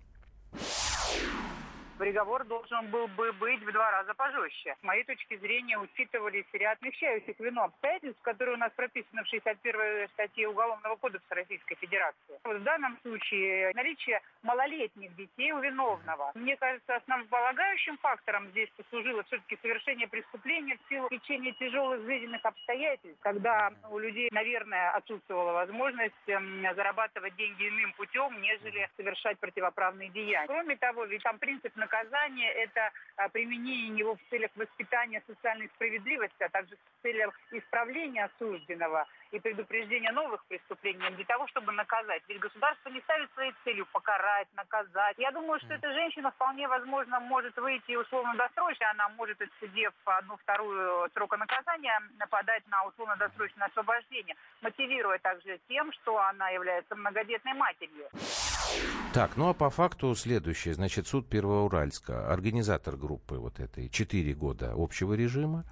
Приговор 1.97 2.45
должен 2.45 2.87
был 2.91 3.07
бы 3.09 3.33
быть 3.33 3.63
в 3.63 3.73
два 3.73 3.91
раза 3.91 4.15
пожестче. 4.15 4.77
С 4.81 4.83
моей 4.83 5.05
точки 5.05 5.37
зрения, 5.39 5.79
учитывались 5.79 6.47
ряд 6.53 6.79
смягчающих 6.79 7.39
вину 7.39 7.63
обстоятельств, 7.63 8.21
которые 8.23 8.55
у 8.57 8.59
нас 8.59 8.73
прописаны 8.77 9.23
в 9.23 9.29
61 9.29 10.09
статье 10.09 10.49
Уголовного 10.49 10.97
кодекса 10.97 11.35
Российской 11.35 11.77
Федерации. 11.77 12.41
В 12.45 12.63
данном 12.63 12.99
случае 13.03 13.73
наличие 13.75 14.21
малолетних 14.43 15.15
детей 15.17 15.53
у 15.53 15.61
виновного. 15.61 16.33
Мне 16.35 16.57
кажется, 16.57 16.97
основополагающим 16.97 17.99
фактором 17.99 18.49
здесь 18.49 18.69
послужило 18.77 19.23
все-таки 19.25 19.59
совершение 19.63 20.09
преступления 20.09 20.77
в 20.77 20.89
силу 20.89 21.09
течения 21.09 21.53
тяжелых 21.53 22.05
жизненных 22.05 22.45
обстоятельств, 22.45 23.21
когда 23.21 23.73
у 23.91 23.99
людей, 23.99 24.29
наверное, 24.33 24.91
отсутствовала 24.91 25.53
возможность 25.53 26.15
эм, 26.29 26.63
зарабатывать 26.75 27.35
деньги 27.37 27.69
иным 27.69 27.93
путем, 27.95 28.41
нежели 28.41 28.89
совершать 28.97 29.39
противоправные 29.39 30.11
деяния. 30.11 30.47
Кроме 30.47 30.77
того, 30.77 31.05
ведь 31.05 31.23
там 31.23 31.39
принцип 31.39 31.75
наказания– 31.87 32.51
это 32.65 32.91
а, 33.17 33.29
применение 33.29 33.97
его 33.99 34.17
в 34.17 34.31
целях 34.31 34.51
воспитания 34.57 35.23
социальной 35.27 35.69
справедливости, 35.69 36.43
а 36.43 36.49
также 36.49 36.77
в 36.77 37.03
целях 37.03 37.33
исправления 37.53 38.25
осужденного 38.25 39.07
и 39.31 39.39
предупреждения 39.41 40.13
новых 40.13 40.45
преступлений 40.47 41.09
для 41.11 41.25
того, 41.25 41.47
чтобы 41.49 41.73
наказать. 41.73 42.23
Ведь 42.29 42.41
государство 42.41 42.91
не 42.91 43.01
ставит 43.01 43.33
своей 43.35 43.55
целью 43.65 43.87
покарать, 43.93 44.49
наказать. 44.55 45.17
Я 45.19 45.31
думаю, 45.31 45.61
что 45.61 45.75
эта 45.75 45.93
женщина 45.93 46.31
вполне 46.33 46.67
возможно 46.69 47.21
может 47.21 47.57
выйти 47.57 47.97
условно-досрочно. 47.97 48.91
Она 48.91 49.09
может, 49.11 49.41
отсидев 49.41 49.93
одну-вторую 50.05 51.09
срока 51.15 51.37
наказания, 51.37 52.01
нападать 52.19 52.67
на 52.69 52.85
условно-досрочное 52.87 53.69
освобождение, 53.69 54.37
мотивируя 54.61 55.19
также 55.19 55.59
тем, 55.69 55.93
что 55.93 56.19
она 56.19 56.51
является 56.51 56.95
многодетной 56.97 57.55
матерью. 57.55 58.09
Так, 59.13 59.37
ну 59.37 59.49
а 59.49 59.55
по 59.55 59.71
факту 59.71 60.15
следующее. 60.15 60.75
Значит, 60.75 61.07
суд 61.07 61.27
Первоуральска, 61.27 62.31
организатор 62.31 62.97
группы 62.97 63.37
вот 63.37 63.61
этой, 63.61 63.89
4 63.89 64.35
года 64.35 64.75
общего 64.77 65.15
режима. 65.15 65.65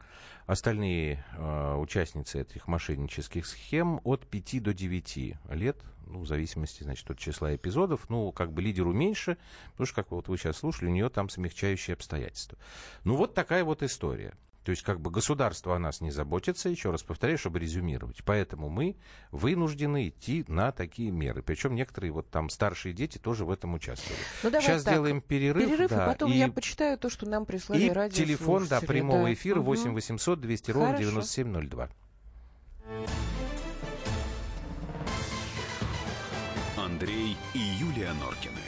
Остальные 0.47 1.25
э, 1.37 1.75
участницы 1.77 2.41
этих 2.41 2.69
мошеннических 2.69 3.47
схем 3.47 4.01
от 4.05 4.27
5 4.27 4.63
до 4.63 4.73
9 4.73 5.37
лет, 5.51 5.77
ну, 6.07 6.21
в 6.21 6.27
зависимости, 6.27 6.83
значит, 6.83 7.11
от 7.11 7.19
числа 7.19 7.55
эпизодов. 7.55 8.09
Ну, 8.09 8.33
как 8.33 8.53
бы 8.53 8.63
лидеру 8.63 8.93
меньше, 8.93 9.37
потому 9.73 9.87
что, 9.87 9.97
как 9.97 10.11
вот 10.11 10.29
вы 10.29 10.39
сейчас 10.39 10.59
слушали, 10.59 10.89
у 10.89 10.93
нее 10.93 11.09
там 11.09 11.29
смягчающие 11.29 11.95
обстоятельства. 11.95 12.59
Ну, 13.05 13.17
вот 13.17 13.35
такая 13.35 13.65
вот 13.65 13.83
история. 13.83 14.35
То 14.65 14.71
есть, 14.71 14.83
как 14.83 14.99
бы 14.99 15.11
государство 15.11 15.77
о 15.77 15.79
нас 15.79 16.01
не 16.01 16.11
заботится, 16.11 16.71
еще 16.71 16.91
раз 16.91 17.03
повторяю, 17.03 17.37
чтобы 17.37 17.59
резюмировать. 17.59 18.25
Поэтому 18.25 18.71
мы 18.71 18.97
вынуждены 19.31 20.09
идти 20.09 20.45
на 20.49 20.73
такие 20.73 21.11
меры. 21.11 21.43
Причем 21.43 21.75
некоторые 21.75 22.13
вот 22.13 22.31
там 22.31 22.49
старшие 22.49 22.95
дети 22.95 23.19
тоже 23.19 23.45
в 23.45 23.51
этом 23.51 23.75
участвовали. 23.75 24.19
Ну, 24.43 24.51
давай 24.51 24.67
Сейчас 24.67 24.83
так, 24.83 24.95
сделаем 24.95 25.21
перерыв. 25.21 25.69
Перерыв, 25.69 25.91
да, 25.91 26.05
и 26.05 26.09
потом 26.09 26.33
и, 26.33 26.37
я 26.37 26.49
почитаю 26.49 26.97
то, 26.97 27.11
что 27.11 27.29
нам 27.29 27.45
прислали 27.45 27.83
и 27.83 27.91
радио. 27.91 28.17
телефон 28.17 28.67
до 28.67 28.81
прямого 28.81 29.33
эфира 29.35 29.61
8 29.61 29.93
800 29.93 30.41
200 30.41 30.71
ровно 30.71 30.87
Хорошо. 30.93 31.11
9702. 31.11 31.91
Андрей 36.79 37.37
и 37.53 37.59
Юлия 37.59 38.15
Норкины. 38.15 38.61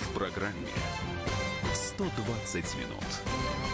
В 0.00 0.14
программе 0.14 0.68
120 1.72 2.54
минут. 2.76 3.73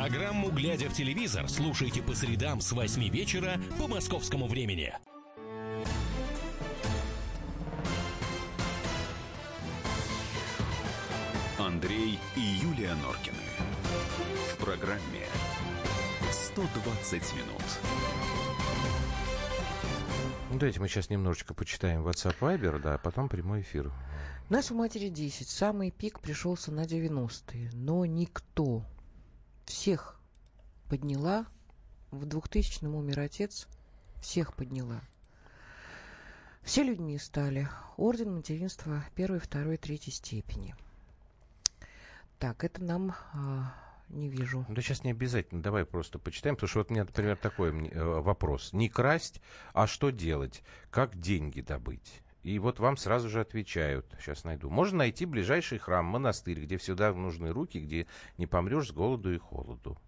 Программу 0.00 0.50
«Глядя 0.50 0.88
в 0.88 0.94
телевизор» 0.94 1.46
слушайте 1.46 2.00
по 2.00 2.14
средам 2.14 2.62
с 2.62 2.72
8 2.72 3.10
вечера 3.10 3.60
по 3.78 3.86
московскому 3.86 4.46
времени. 4.46 4.94
Андрей 11.58 12.18
и 12.34 12.40
Юлия 12.40 12.94
Норкины. 12.94 13.36
В 14.54 14.64
программе 14.64 15.26
120 16.32 17.12
минут. 17.34 17.62
Ну, 20.50 20.58
давайте 20.58 20.80
мы 20.80 20.88
сейчас 20.88 21.10
немножечко 21.10 21.52
почитаем 21.52 22.06
WhatsApp 22.06 22.36
Viber, 22.40 22.80
да, 22.80 22.94
а 22.94 22.98
потом 22.98 23.28
прямой 23.28 23.60
эфир. 23.60 23.92
Нас 24.48 24.70
у 24.70 24.74
матери 24.74 25.10
10. 25.10 25.46
Самый 25.46 25.90
пик 25.90 26.20
пришелся 26.20 26.72
на 26.72 26.84
90-е. 26.86 27.68
Но 27.74 28.06
никто 28.06 28.86
всех 29.70 30.16
подняла. 30.88 31.46
В 32.10 32.24
2000-м 32.24 32.94
умер 32.94 33.20
отец. 33.20 33.68
Всех 34.20 34.54
подняла. 34.54 35.00
Все 36.62 36.82
людьми 36.82 37.16
стали. 37.18 37.68
Орден 37.96 38.34
материнства 38.34 39.04
первой, 39.14 39.38
второй, 39.38 39.76
третьей 39.76 40.12
степени. 40.12 40.74
Так, 42.38 42.64
это 42.64 42.82
нам 42.82 43.14
а, 43.32 43.72
не 44.08 44.28
вижу. 44.28 44.66
Да 44.68 44.82
сейчас 44.82 45.04
не 45.04 45.12
обязательно, 45.12 45.62
давай 45.62 45.84
просто 45.84 46.18
почитаем, 46.18 46.56
потому 46.56 46.68
что 46.68 46.80
вот 46.80 46.90
у 46.90 46.94
меня, 46.94 47.04
например, 47.04 47.36
такой 47.36 47.70
э, 47.70 48.20
вопрос. 48.20 48.72
Не 48.72 48.88
красть, 48.88 49.40
а 49.72 49.86
что 49.86 50.10
делать? 50.10 50.62
Как 50.90 51.18
деньги 51.18 51.60
добыть? 51.60 52.22
И 52.42 52.58
вот 52.58 52.78
вам 52.78 52.96
сразу 52.96 53.28
же 53.28 53.40
отвечают, 53.40 54.06
сейчас 54.18 54.44
найду. 54.44 54.70
Можно 54.70 54.98
найти 54.98 55.26
ближайший 55.26 55.78
храм, 55.78 56.06
монастырь, 56.06 56.60
где 56.60 56.78
всегда 56.78 57.12
нужны 57.12 57.52
руки, 57.52 57.78
где 57.78 58.06
не 58.38 58.46
помрешь 58.46 58.88
с 58.88 58.92
голоду 58.92 59.32
и 59.34 59.38
холоду. 59.38 59.98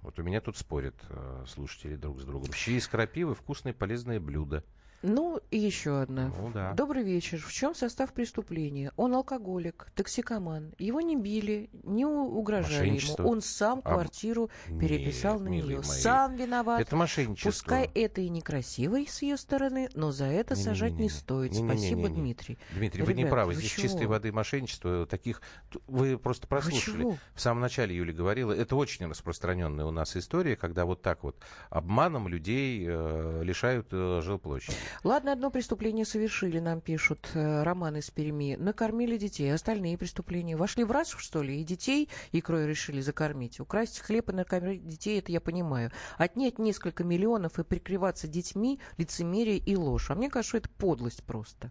Вот 0.00 0.18
у 0.18 0.22
меня 0.22 0.40
тут 0.40 0.56
спорят 0.56 0.94
э, 1.10 1.44
слушатели 1.46 1.96
друг 1.96 2.20
с 2.20 2.24
другом. 2.24 2.52
Щи 2.52 2.76
из 2.76 2.88
крапивы– 2.88 3.34
вкусное 3.36 3.74
полезное 3.74 4.20
блюдо. 4.20 4.64
Ну, 5.02 5.40
и 5.52 5.58
еще 5.58 6.00
одна. 6.00 6.32
Ну 6.36 6.50
да. 6.52 6.72
Добрый 6.72 7.04
вечер. 7.04 7.38
В 7.38 7.52
чем 7.52 7.74
состав 7.74 8.12
преступления? 8.12 8.92
Он 8.96 9.14
алкоголик, 9.14 9.86
токсикоман. 9.94 10.74
Его 10.78 11.00
не 11.00 11.14
били, 11.16 11.70
не 11.84 12.04
угрожали 12.04 12.88
ему. 12.98 13.28
Он 13.28 13.40
сам 13.40 13.80
А, 13.84 13.94
квартиру 13.94 14.50
переписал 14.66 15.34
Нет, 15.34 15.42
на 15.42 15.48
нее. 15.50 15.76
мои. 15.76 15.82
Сам 15.84 16.34
виноват. 16.34 16.80
Это 16.80 16.96
мошенничество. 16.96 17.50
Пускай 17.50 17.90
это 17.94 18.20
и 18.22 18.28
некрасиво 18.28 18.98
с 19.06 19.22
ее 19.22 19.36
стороны, 19.36 19.88
но 19.94 20.10
за 20.10 20.24
это 20.24 20.54
Не-не-не-не-не. 20.54 20.64
сажать 20.64 20.92
не 20.98 21.08
стоит. 21.08 21.52
Не-не-не-не-не. 21.52 21.78
Спасибо, 21.94 22.08
Дмитрий. 22.08 22.58
Дмитрий, 22.74 23.02
вы 23.04 23.14
не 23.14 23.20
Ребят, 23.20 23.30
правы. 23.32 23.52
вы 23.52 23.60
Здесь 23.60 23.70
чего? 23.72 23.82
чистой 23.82 24.06
воды 24.08 24.32
мошенничество. 24.32 25.06
Таких 25.06 25.42
вы 25.86 26.18
просто 26.18 26.48
прослушали. 26.48 27.02
чего? 27.02 27.16
В 27.34 27.40
самом 27.40 27.60
начале 27.60 27.94
Юля 27.94 28.12
говорила, 28.12 28.52
это 28.52 28.74
очень 28.74 29.06
распространенная 29.08 29.84
у 29.84 29.92
нас 29.92 30.16
история, 30.16 30.56
когда 30.56 30.84
вот 30.84 31.02
так 31.02 31.22
вот 31.22 31.36
обманом 31.70 32.26
людей 32.26 32.84
э, 32.88 33.42
лишают 33.44 33.86
э, 33.92 34.20
жилплощади. 34.24 34.76
Ладно, 35.04 35.32
одно 35.32 35.50
преступление 35.50 36.04
совершили, 36.04 36.58
нам 36.58 36.80
пишут 36.80 37.30
э, 37.34 37.62
Роман 37.62 37.96
из 37.96 38.10
Перми. 38.10 38.56
Накормили 38.58 39.16
детей. 39.16 39.52
Остальные 39.52 39.98
преступления. 39.98 40.56
Вошли 40.56 40.84
в 40.84 40.90
раз, 40.90 41.10
что 41.10 41.42
ли, 41.42 41.60
и 41.60 41.64
детей 41.64 42.08
икрой 42.32 42.66
решили 42.66 43.00
закормить. 43.00 43.60
Украсть 43.60 44.00
хлеб 44.00 44.30
и 44.30 44.32
накормить 44.32 44.86
детей, 44.86 45.18
это 45.18 45.32
я 45.32 45.40
понимаю. 45.40 45.92
Отнять 46.16 46.58
несколько 46.58 47.04
миллионов 47.04 47.58
и 47.58 47.64
прикрываться 47.64 48.28
детьми, 48.28 48.80
лицемерие 48.96 49.58
и 49.58 49.76
ложь. 49.76 50.10
А 50.10 50.14
мне 50.14 50.30
кажется, 50.30 50.50
что 50.50 50.58
это 50.58 50.68
подлость 50.70 51.22
просто. 51.24 51.70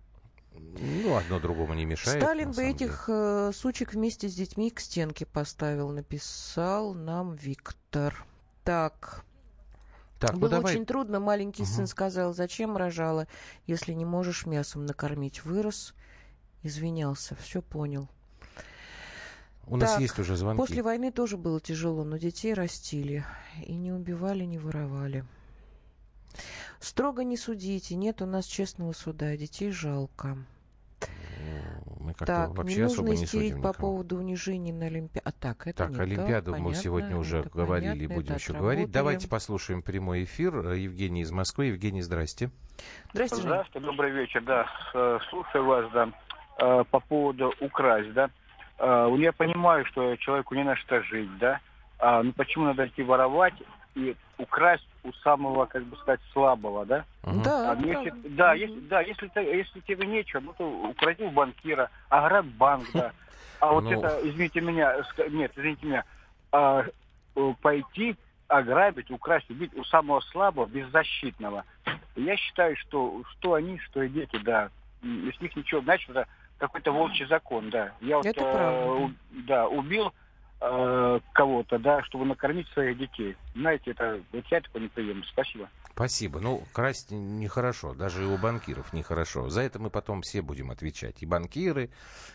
Ну, 0.79 1.15
одно 1.15 1.39
другому 1.39 1.74
не 1.74 1.86
мешает. 1.86 2.21
Сталин 2.21 2.51
бы 2.51 2.63
этих 2.63 3.05
э, 3.07 3.51
сучек 3.53 3.93
вместе 3.93 4.27
с 4.27 4.36
детьми 4.36 4.69
к 4.69 4.79
стенке 4.79 5.25
поставил, 5.25 5.89
написал 5.89 6.93
нам 6.93 7.36
Виктор. 7.36 8.25
Так, 8.63 9.24
Так, 10.19 10.33
ну 10.33 10.39
было 10.39 10.50
давай. 10.51 10.74
очень 10.74 10.86
трудно. 10.86 11.19
Маленький 11.19 11.63
Мгм. 11.63 11.71
сын 11.71 11.88
сказал, 11.88 12.33
зачем 12.33 12.75
рожала, 12.77 13.27
если 13.65 13.93
не 13.93 14.05
можешь 14.05 14.45
мясом 14.45 14.86
накормить. 14.86 15.45
Вырос, 15.45 15.93
извинялся, 16.63 17.36
все 17.36 17.62
понял. 17.62 18.07
У 19.67 19.75
нас 19.75 19.91
Так, 19.93 20.01
есть 20.01 20.17
уже 20.17 20.36
звонки. 20.38 20.57
После 20.57 20.81
войны 20.81 21.12
тоже 21.12 21.36
было 21.38 21.59
тяжело, 21.59 22.03
но 22.05 22.17
детей 22.17 22.53
растили. 22.53 23.25
И 23.65 23.75
не 23.75 23.91
убивали, 23.91 24.45
не 24.45 24.57
воровали. 24.57 25.25
Строго 26.79 27.24
не 27.24 27.38
судите, 27.38 27.95
нет 27.95 28.21
у 28.21 28.25
нас 28.25 28.45
честного 28.45 28.93
суда, 28.93 29.36
детей 29.36 29.71
жалко. 29.71 30.38
Мы 32.00 32.13
как-то 32.13 32.25
Так, 32.25 32.50
вообще 32.58 32.77
не 32.77 32.82
особо 32.84 33.08
нужно 33.10 33.20
не 33.20 33.25
истерить 33.25 33.50
судим 33.51 33.62
по 33.63 33.74
поводу 33.74 34.18
унижений 34.18 34.72
на 34.72 34.86
Олимпиаде. 34.86 35.22
А 35.25 35.32
так, 35.32 35.68
это 35.68 35.77
Так, 35.80 35.89
не 35.89 35.96
то, 35.98 36.01
Олимпиаду 36.04 36.51
мы 36.51 36.58
понятно, 36.58 36.75
сегодня 36.75 37.18
уже 37.18 37.44
говорили 37.44 37.86
и 37.86 38.08
понятно, 38.08 38.16
будем 38.16 38.34
это 38.34 38.42
еще 38.42 38.54
говорить. 38.54 38.80
отработали. 38.84 38.94
Давайте 38.94 39.27
послушаем 39.27 39.82
прямой 39.82 40.24
эфир. 40.24 40.56
Э, 40.68 40.77
Евгений 40.80 41.22
из 41.22 41.32
Москвы. 41.32 41.66
Евгений, 41.66 42.01
здрасте. 42.01 42.50
Здрасте. 43.13 43.36
Здравствуйте, 43.38 43.86
добрый 43.86 44.12
вечер, 44.12 44.42
да. 44.44 44.66
Э, 44.94 45.20
Слушаю 45.30 45.66
вас, 45.66 45.92
да, 45.92 46.10
Э, 46.60 46.84
по 46.89 47.00
поводу 47.01 47.54
украсть, 47.62 48.13
да. 48.13 48.30
Я 48.80 49.32
понимаю, 49.36 49.86
что 49.88 50.16
человеку 50.18 50.54
не 50.54 50.63
на 50.63 50.75
что 50.75 51.01
жить, 51.04 51.36
да. 51.39 51.60
А, 52.00 52.22
Ну 52.22 52.32
почему 52.34 52.66
надо 52.66 52.86
идти 52.88 53.01
воровать 53.01 53.56
и 53.98 54.16
украсть 54.38 54.88
у 55.04 55.12
самого, 55.13 55.66
как 55.66 55.84
бы 55.86 55.98
сказать, 55.98 56.20
слабого, 56.32 56.86
да? 56.86 57.06
Да, 57.24 57.72
А 57.72 57.75
если, 57.75 58.13
да, 58.30 58.54
если, 58.54 58.80
да, 58.82 59.01
если, 59.01 59.27
ты- 59.30 59.42
если 59.42 59.80
тебе 59.82 60.06
нечего, 60.06 60.39
ну 60.42 60.54
то 60.58 60.70
укради 60.89 61.24
у 61.24 61.32
банкира, 61.32 61.89
ограбь 62.10 62.46
банк, 62.46 62.89
да. 62.94 63.12
А 63.60 63.74
вот 63.74 63.86
Ну. 63.86 63.89
это, 63.92 64.20
извините 64.22 64.62
меня, 64.62 64.96
нет, 65.30 65.51
извините 65.56 65.86
меня, 65.88 66.06
а, 66.51 66.86
э, 67.36 67.54
пойти 67.60 68.16
ограбить, 68.48 69.10
украсть, 69.10 69.50
убить 69.50 69.74
у 69.75 69.84
самого 69.86 70.20
слабого, 70.20 70.68
беззащитного. 70.68 71.66
Я 72.16 72.38
считаю, 72.38 72.77
что 72.77 73.24
что 73.32 73.56
они, 73.56 73.80
что 73.80 74.04
и 74.04 74.10
дети, 74.10 74.38
да, 74.38 74.70
с 75.01 75.42
них 75.42 75.56
ничего, 75.56 75.82
значит, 75.82 76.10
это 76.12 76.27
какой-то 76.60 76.92
волчий 76.92 77.25
закон, 77.25 77.72
да. 77.72 77.94
Я 78.00 78.18
вот, 78.18 78.27
Это 78.27 78.42
э, 78.42 78.51
правда. 78.51 79.13
да, 79.48 79.68
убил 79.68 80.13
э, 80.59 81.19
кого-то, 81.33 81.79
да, 81.79 82.03
чтобы 82.03 82.25
накормить 82.25 82.67
своих 82.69 82.97
детей. 82.97 83.35
Знаете, 83.55 83.91
это 83.91 84.21
вот 84.31 84.45
я 84.49 84.61
такой 84.61 84.81
не 84.81 84.87
приемлю. 84.87 85.23
Спасибо. 85.25 85.69
Спасибо. 85.93 86.39
Ну, 86.39 86.63
красть 86.73 87.11
нехорошо, 87.11 87.95
даже 87.95 88.23
и 88.23 88.25
у 88.25 88.37
банкиров 88.37 88.93
нехорошо. 88.93 89.49
За 89.49 89.61
это 89.61 89.79
мы 89.79 89.89
потом 89.89 90.21
все 90.21 90.41
будем 90.41 90.69
отвечать. 90.69 91.23
И 91.23 91.25
банкиры, 91.25 91.89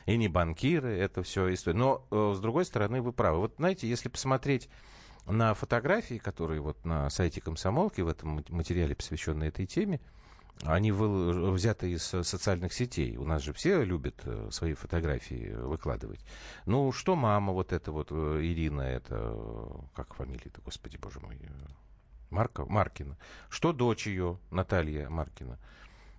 и 0.07 0.17
не 0.17 0.29
банкиры, 0.29 0.91
это 0.91 1.23
все 1.23 1.53
история. 1.55 1.79
Но, 1.79 2.07
э, 2.11 2.33
с 2.35 2.41
другой 2.41 2.65
стороны, 2.65 3.01
вы 3.01 3.13
правы. 3.13 3.39
Вот, 3.39 3.55
знаете, 3.59 3.89
если 3.89 4.09
посмотреть 4.09 4.69
на 5.27 5.55
фотографии, 5.55 6.19
которые 6.19 6.61
вот 6.61 6.85
на 6.85 7.09
сайте 7.11 7.41
Комсомолки, 7.41 8.01
в 8.01 8.09
этом 8.09 8.31
мат- 8.31 8.51
материале, 8.51 8.97
посвященной 8.97 9.49
этой 9.49 9.67
теме, 9.67 10.01
они 10.65 10.93
взяты 10.93 11.91
из 11.91 12.15
э, 12.15 12.23
социальных 12.23 12.73
сетей. 12.73 13.17
У 13.17 13.25
нас 13.25 13.43
же 13.43 13.53
все 13.53 13.83
любят 13.83 14.21
э, 14.25 14.49
свои 14.51 14.75
фотографии 14.75 15.53
выкладывать. 15.55 16.25
Ну, 16.67 16.93
что 16.93 17.17
мама 17.17 17.53
вот 17.53 17.73
эта 17.73 17.91
вот, 17.91 18.09
э, 18.11 18.41
Ирина, 18.43 18.83
это, 18.83 19.17
э, 19.35 19.67
как 19.95 20.15
фамилия-то, 20.15 20.61
господи, 20.61 20.99
боже 20.99 21.21
мой, 21.21 21.37
э, 21.37 21.49
Марка, 22.31 22.65
Маркина. 22.65 23.19
Что 23.49 23.73
дочь 23.73 24.07
ее, 24.07 24.39
Наталья 24.51 25.09
Маркина? 25.09 25.59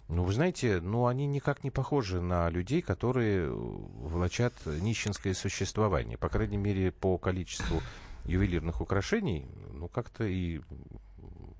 Ну, 0.09 0.23
вы 0.23 0.33
знаете, 0.33 0.81
ну, 0.81 1.07
они 1.07 1.25
никак 1.25 1.63
не 1.63 1.71
похожи 1.71 2.21
на 2.21 2.49
людей, 2.49 2.81
которые 2.81 3.45
э, 3.45 3.49
влачат 3.49 4.53
нищенское 4.65 5.33
существование. 5.33 6.17
По 6.17 6.27
крайней 6.27 6.57
мере, 6.57 6.91
по 6.91 7.17
количеству 7.17 7.81
ювелирных 8.25 8.81
украшений, 8.81 9.47
ну, 9.71 9.87
как-то 9.87 10.25
и 10.25 10.59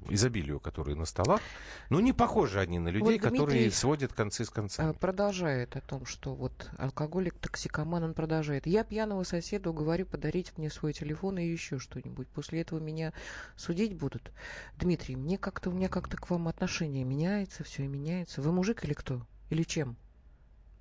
изобилию, 0.10 0.60
которые 0.60 0.96
на 0.96 1.06
столах. 1.06 1.42
Ну, 1.90 2.00
не 2.00 2.14
похожи 2.14 2.60
они 2.60 2.80
на 2.80 2.90
людей, 2.90 3.02
Вот 3.02 3.10
Дмитрий, 3.10 3.38
которые 3.38 3.72
сводят 3.72 4.14
концы 4.14 4.46
с 4.46 4.50
А, 4.50 4.54
концами. 4.54 4.94
Продолжает 4.94 5.76
о 5.76 5.82
том, 5.82 6.06
что 6.06 6.34
вот 6.34 6.70
алкоголик, 6.78 7.36
токсикоман, 7.36 8.04
он 8.04 8.14
продолжает. 8.14 8.68
Я 8.68 8.84
пьяного 8.84 9.24
соседу 9.24 9.74
говорю 9.74 10.06
подарить 10.06 10.58
мне 10.58 10.70
свой 10.70 10.94
телефон 10.94 11.38
и 11.38 11.46
еще 11.46 11.80
что-нибудь. 11.80 12.28
После 12.30 12.62
этого 12.62 12.80
меня 12.80 13.14
судить 13.56 13.94
будут. 13.96 14.32
Дмитрий, 14.78 15.16
мне 15.16 15.38
как-то, 15.38 15.70
у 15.70 15.74
меня 15.74 15.90
как-то 15.90 16.18
к 16.18 16.30
вам 16.30 16.48
отношение 16.48 17.04
меняется, 17.04 17.64
все 17.64 17.88
меняется. 17.88 18.42
Вы 18.42 18.52
мужик 18.52 18.84
или 18.84 18.94
кто? 18.94 19.26
Или 19.50 19.64
чем? 19.64 19.98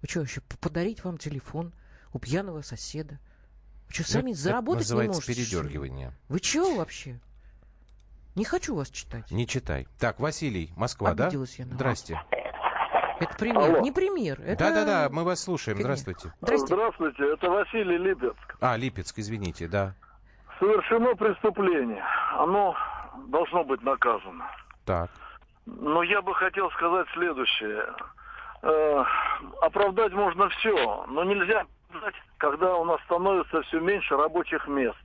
Вы 0.01 0.09
что, 0.09 0.21
вообще 0.21 0.41
подарить 0.61 1.05
вам 1.05 1.19
телефон 1.19 1.73
у 2.13 2.19
пьяного 2.19 2.63
соседа? 2.63 3.21
Вы 3.89 3.95
что, 3.95 4.05
сами 4.05 4.31
Это 4.33 4.41
заработать 4.41 4.81
не 4.81 4.85
называется 4.85 5.17
можете? 5.21 5.33
что 5.33 5.43
ли? 5.43 5.47
передергивание. 5.69 6.13
Вы 6.29 6.41
чего 6.41 6.75
вообще? 6.77 7.21
Не 8.35 8.45
хочу 8.45 8.75
вас 8.75 8.91
читать. 8.91 9.31
Не 9.31 9.47
читай. 9.47 9.87
Так, 9.99 10.19
Василий, 10.19 10.73
Москва, 10.77 11.15
да? 11.15 11.27
Обиделась 11.27 11.59
я 11.59 11.67
на. 11.67 11.73
Здрасте. 11.73 12.21
Это 13.21 13.37
пример. 13.37 13.63
Алло. 13.63 13.81
Не 13.81 13.93
пример. 13.93 14.41
Это... 14.41 14.65
Да-да-да, 14.65 15.09
мы 15.11 15.25
вас 15.25 15.45
слушаем. 15.45 15.77
пример. 15.77 15.97
Здравствуйте. 15.97 16.35
Здрасте. 16.41 16.67
Здравствуйте, 16.67 17.33
это 17.35 17.51
Василий 17.51 17.99
Липецк. 17.99 18.57
А, 18.61 18.77
Липецк, 18.77 19.19
извините, 19.19 19.69
да. 19.69 19.95
Совершено 20.59 21.15
преступление. 21.15 22.03
Оно 22.39 22.75
должно 23.29 23.65
быть 23.65 23.83
наказано. 23.83 24.51
Так. 24.85 25.11
Но 25.67 26.03
я 26.03 26.23
бы 26.23 26.35
хотел 26.35 26.71
сказать 26.73 27.07
следующее. 27.13 27.85
Э, 28.63 29.05
оправдать 29.61 30.13
можно 30.13 30.49
все, 30.49 31.05
но 31.07 31.23
нельзя 31.25 31.65
оправдать, 31.89 32.15
когда 32.39 32.77
у 32.77 32.85
нас 32.85 33.01
становится 33.03 33.63
все 33.63 33.81
меньше 33.81 34.17
рабочих 34.17 34.67
мест. 34.67 34.99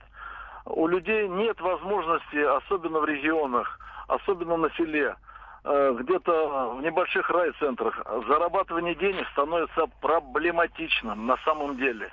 У 0.69 0.87
людей 0.87 1.27
нет 1.29 1.59
возможности, 1.61 2.37
особенно 2.57 2.99
в 2.99 3.05
регионах, 3.05 3.79
особенно 4.07 4.57
на 4.57 4.69
селе, 4.71 5.15
э, 5.63 5.95
где-то 5.99 6.75
в 6.75 6.81
небольших 6.81 7.29
райцентрах, 7.29 7.97
зарабатывание 8.27 8.95
денег 8.95 9.25
становится 9.31 9.85
проблематичным 10.01 11.25
на 11.25 11.37
самом 11.45 11.77
деле. 11.77 12.11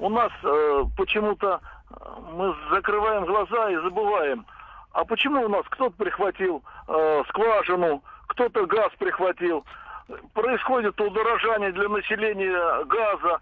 У 0.00 0.08
нас 0.08 0.32
э, 0.42 0.84
почему-то 0.96 1.60
мы 2.32 2.54
закрываем 2.70 3.24
глаза 3.24 3.70
и 3.70 3.76
забываем, 3.76 4.44
а 4.92 5.04
почему 5.04 5.44
у 5.44 5.48
нас 5.48 5.64
кто-то 5.70 5.94
прихватил 5.96 6.62
э, 6.88 7.22
скважину, 7.28 8.02
кто-то 8.26 8.66
газ 8.66 8.90
прихватил, 8.98 9.64
происходит 10.34 11.00
удорожание 11.00 11.70
для 11.70 11.88
населения 11.88 12.84
газа, 12.86 13.38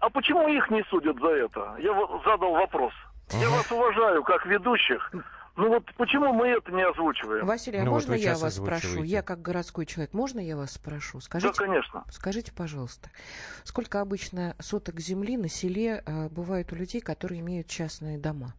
а 0.00 0.10
почему 0.10 0.48
их 0.48 0.70
не 0.70 0.82
судят 0.84 1.18
за 1.18 1.28
это? 1.28 1.76
Я 1.78 1.94
задал 2.24 2.52
вопрос. 2.52 2.92
Я 3.32 3.50
вас 3.50 3.70
уважаю 3.70 4.22
как 4.24 4.44
ведущих, 4.46 5.12
ну 5.56 5.68
вот 5.68 5.84
почему 5.96 6.32
мы 6.32 6.48
это 6.48 6.72
не 6.72 6.82
озвучиваем? 6.82 7.44
Василий, 7.44 7.78
а 7.78 7.84
Ну, 7.84 7.90
вот 7.90 7.96
можно 7.96 8.12
вы 8.12 8.18
я 8.18 8.36
вас 8.36 8.56
спрошу? 8.56 9.02
Я 9.02 9.22
как 9.22 9.42
городской 9.42 9.84
человек, 9.84 10.12
можно 10.14 10.40
я 10.40 10.56
вас 10.56 10.72
спрошу? 10.72 11.18
Да, 11.18 11.24
Скажите, 11.24 11.54
конечно. 11.54 12.04
скажите, 12.10 12.52
пожалуйста, 12.52 13.10
сколько 13.64 14.00
обычно 14.00 14.56
соток 14.58 15.00
земли 15.00 15.36
на 15.36 15.48
селе 15.48 16.02
э, 16.06 16.28
бывает 16.30 16.72
у 16.72 16.76
людей, 16.76 17.00
которые 17.00 17.40
имеют 17.40 17.66
частные 17.66 18.18
дома? 18.18 18.54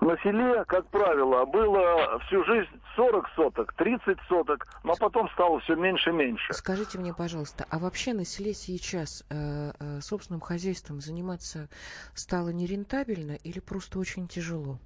На 0.00 0.16
селе, 0.18 0.64
как 0.66 0.86
правило, 0.88 1.44
было 1.46 2.18
всю 2.26 2.44
жизнь 2.44 2.68
40 2.96 3.28
соток, 3.34 3.72
30 3.74 4.18
соток, 4.28 4.66
но 4.84 4.94
потом 4.96 5.28
стало 5.30 5.58
все 5.60 5.74
меньше 5.74 6.10
и 6.10 6.12
меньше. 6.12 6.52
Скажите 6.52 6.98
мне, 6.98 7.14
пожалуйста, 7.14 7.66
а 7.70 7.78
вообще 7.78 8.12
на 8.12 8.24
селе 8.24 8.52
сейчас 8.54 9.24
э, 9.30 9.72
э, 9.78 10.00
собственным 10.00 10.40
хозяйством 10.40 11.00
заниматься 11.00 11.68
стало 12.14 12.50
нерентабельно 12.50 13.32
или 13.42 13.58
просто 13.60 13.98
очень 13.98 14.28
тяжело? 14.28 14.78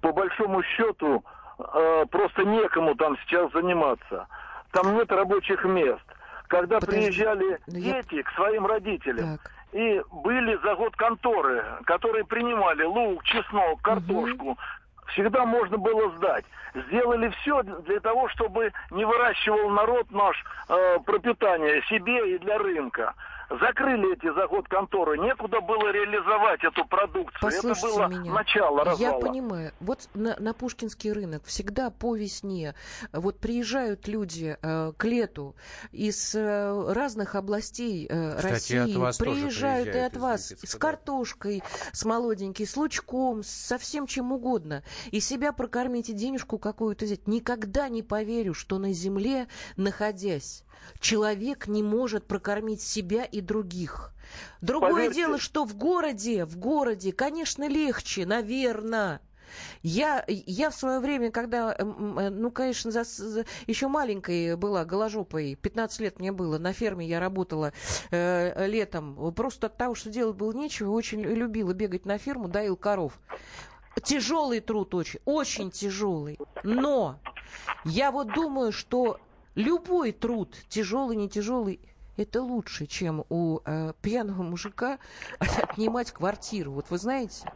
По 0.00 0.12
большому 0.12 0.62
счету, 0.62 1.24
э, 1.58 2.06
просто 2.10 2.44
некому 2.44 2.94
там 2.94 3.16
сейчас 3.18 3.52
заниматься. 3.52 4.26
Там 4.72 4.94
нет 4.94 5.10
рабочих 5.10 5.64
мест. 5.64 6.02
Когда 6.48 6.80
Подожди, 6.80 7.02
приезжали 7.02 7.60
ну 7.66 7.78
я- 7.78 8.02
дети 8.02 8.22
к 8.22 8.30
своим 8.32 8.66
родителям, 8.66 9.38
Так, 9.38 9.50
и 9.72 10.02
были 10.10 10.56
за 10.62 10.74
год 10.74 10.96
конторы, 10.96 11.64
которые 11.84 12.24
принимали 12.24 12.82
лук, 12.84 13.24
чеснок, 13.24 13.80
картошку. 13.82 14.58
Всегда 15.08 15.44
можно 15.44 15.76
было 15.76 16.10
сдать. 16.16 16.44
Сделали 16.74 17.28
все 17.40 17.62
для 17.62 18.00
того, 18.00 18.28
чтобы 18.28 18.72
не 18.90 19.04
выращивал 19.04 19.70
народ 19.70 20.10
наш 20.10 20.36
э, 20.68 20.98
пропитание 21.04 21.82
себе 21.82 22.34
и 22.34 22.38
для 22.38 22.58
рынка. 22.58 23.14
Закрыли 23.50 24.14
эти 24.14 24.32
за 24.32 24.46
год 24.46 24.68
конторы, 24.68 25.18
некуда 25.18 25.60
было 25.60 25.90
реализовать 25.90 26.62
эту 26.62 26.84
продукцию. 26.84 27.40
Послушайте 27.40 27.86
Это 27.88 27.96
было 27.96 28.06
меня. 28.06 28.32
начало 28.32 28.84
развала. 28.84 29.14
Я 29.14 29.18
понимаю. 29.20 29.72
Вот 29.80 30.08
на, 30.14 30.36
на 30.38 30.54
Пушкинский 30.54 31.12
рынок 31.12 31.44
всегда 31.44 31.90
по 31.90 32.14
весне 32.14 32.74
вот 33.12 33.38
приезжают 33.40 34.06
люди 34.06 34.56
э, 34.60 34.92
к 34.96 35.04
лету 35.04 35.56
из 35.90 36.34
э, 36.34 36.92
разных 36.92 37.34
областей 37.34 38.06
э, 38.08 38.36
Кстати, 38.36 38.52
России. 38.52 38.78
от 38.78 38.96
вас 38.96 39.16
тоже 39.18 39.30
приезжают 39.30 39.88
и 39.88 39.90
приезжают 39.90 40.14
от 40.14 40.20
вас 40.20 40.50
Липецка, 40.50 40.66
с 40.66 40.74
картошкой, 40.76 41.62
с 41.92 42.04
молоденькой, 42.04 42.66
с 42.66 42.76
лучком, 42.76 43.42
со 43.42 43.78
всем 43.78 44.06
чем 44.06 44.32
угодно. 44.32 44.82
И 45.10 45.20
себя 45.20 45.52
прокормить 45.52 46.08
и 46.08 46.12
денежку 46.12 46.58
какую-то 46.58 47.04
взять. 47.04 47.26
Никогда 47.26 47.88
не 47.88 48.02
поверю, 48.02 48.54
что 48.54 48.78
на 48.78 48.92
земле, 48.92 49.48
находясь, 49.76 50.64
человек 50.98 51.66
не 51.66 51.82
может 51.82 52.26
прокормить 52.26 52.80
себя 52.80 53.24
и 53.24 53.39
других. 53.40 54.12
Другое 54.60 54.92
Поверьте. 54.94 55.14
дело, 55.14 55.38
что 55.38 55.64
в 55.64 55.74
городе, 55.76 56.44
в 56.44 56.56
городе, 56.56 57.12
конечно, 57.12 57.66
легче, 57.68 58.26
наверное. 58.26 59.20
Я, 59.82 60.24
я 60.28 60.70
в 60.70 60.74
свое 60.76 61.00
время, 61.00 61.32
когда, 61.32 61.74
м, 61.76 62.16
м, 62.18 62.40
ну, 62.40 62.50
конечно, 62.52 62.92
за, 62.92 63.02
за- 63.02 63.44
еще 63.66 63.88
маленькой 63.88 64.56
была, 64.56 64.84
голожопой, 64.84 65.56
15 65.56 65.98
лет 66.00 66.20
мне 66.20 66.30
было, 66.30 66.58
на 66.58 66.72
ферме 66.72 67.04
я 67.06 67.18
работала 67.18 67.72
э, 68.12 68.66
летом, 68.68 69.34
просто 69.34 69.66
от 69.66 69.76
того, 69.76 69.96
что 69.96 70.08
делать 70.10 70.36
было 70.36 70.52
нечего, 70.52 70.92
очень 70.92 71.22
любила 71.22 71.72
бегать 71.72 72.04
на 72.06 72.16
ферму, 72.18 72.46
доил 72.46 72.76
коров. 72.76 73.18
Тяжелый 74.04 74.60
труд 74.60 74.94
очень, 74.94 75.18
очень 75.24 75.70
тяжелый. 75.70 76.38
Но 76.62 77.18
я 77.84 78.12
вот 78.12 78.32
думаю, 78.32 78.70
что 78.70 79.20
любой 79.56 80.12
труд, 80.12 80.56
тяжелый, 80.68 81.16
не 81.16 81.28
тяжелый, 81.28 81.80
это 82.20 82.42
лучше, 82.42 82.86
чем 82.86 83.24
у 83.28 83.60
э, 83.64 83.92
пьяного 84.02 84.42
мужика 84.42 84.98
отнимать 85.38 86.10
квартиру. 86.12 86.72
Вот 86.72 86.90
вы 86.90 86.98
знаете? 86.98 87.50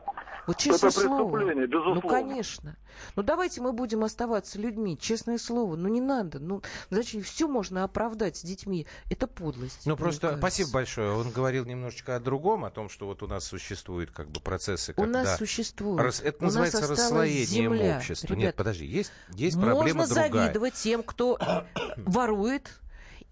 Вот 0.46 0.58
честное 0.58 0.90
Это 0.90 1.00
слово. 1.00 1.30
преступление, 1.30 1.66
безусловно. 1.66 2.00
Ну, 2.02 2.08
конечно. 2.08 2.76
Ну, 3.16 3.22
давайте 3.22 3.62
мы 3.62 3.72
будем 3.72 4.04
оставаться 4.04 4.58
людьми. 4.58 4.98
Честное 4.98 5.38
слово. 5.38 5.74
Ну, 5.74 5.88
не 5.88 6.02
надо. 6.02 6.38
Ну, 6.38 6.60
зачем? 6.90 7.22
Все 7.22 7.48
можно 7.48 7.82
оправдать 7.82 8.36
с 8.36 8.42
детьми. 8.42 8.86
Это 9.10 9.26
подлость. 9.26 9.86
Ну, 9.86 9.96
просто 9.96 10.20
кажется. 10.28 10.38
спасибо 10.40 10.70
большое. 10.72 11.12
Он 11.12 11.30
говорил 11.30 11.64
немножечко 11.64 12.16
о 12.16 12.20
другом, 12.20 12.66
о 12.66 12.70
том, 12.70 12.90
что 12.90 13.06
вот 13.06 13.22
у 13.22 13.26
нас 13.26 13.44
существуют 13.44 14.10
как 14.10 14.28
бы 14.28 14.38
процессы, 14.40 14.92
У 14.92 15.02
когда... 15.02 15.22
нас 15.22 15.38
существует. 15.38 16.00
Рас- 16.02 16.20
Это 16.20 16.36
У 16.40 16.44
нас 16.44 16.54
называется 16.54 16.78
осталась 16.80 16.98
расслоением 17.00 17.46
земля. 17.74 17.96
общества. 17.96 18.26
Ребят, 18.26 18.38
Нет, 18.44 18.56
подожди, 18.56 18.84
есть, 18.84 19.12
есть 19.30 19.58
проблема 19.58 20.00
Можно 20.00 20.14
другая. 20.14 20.30
завидовать 20.44 20.74
тем, 20.74 21.02
кто 21.02 21.38
ворует 21.96 22.70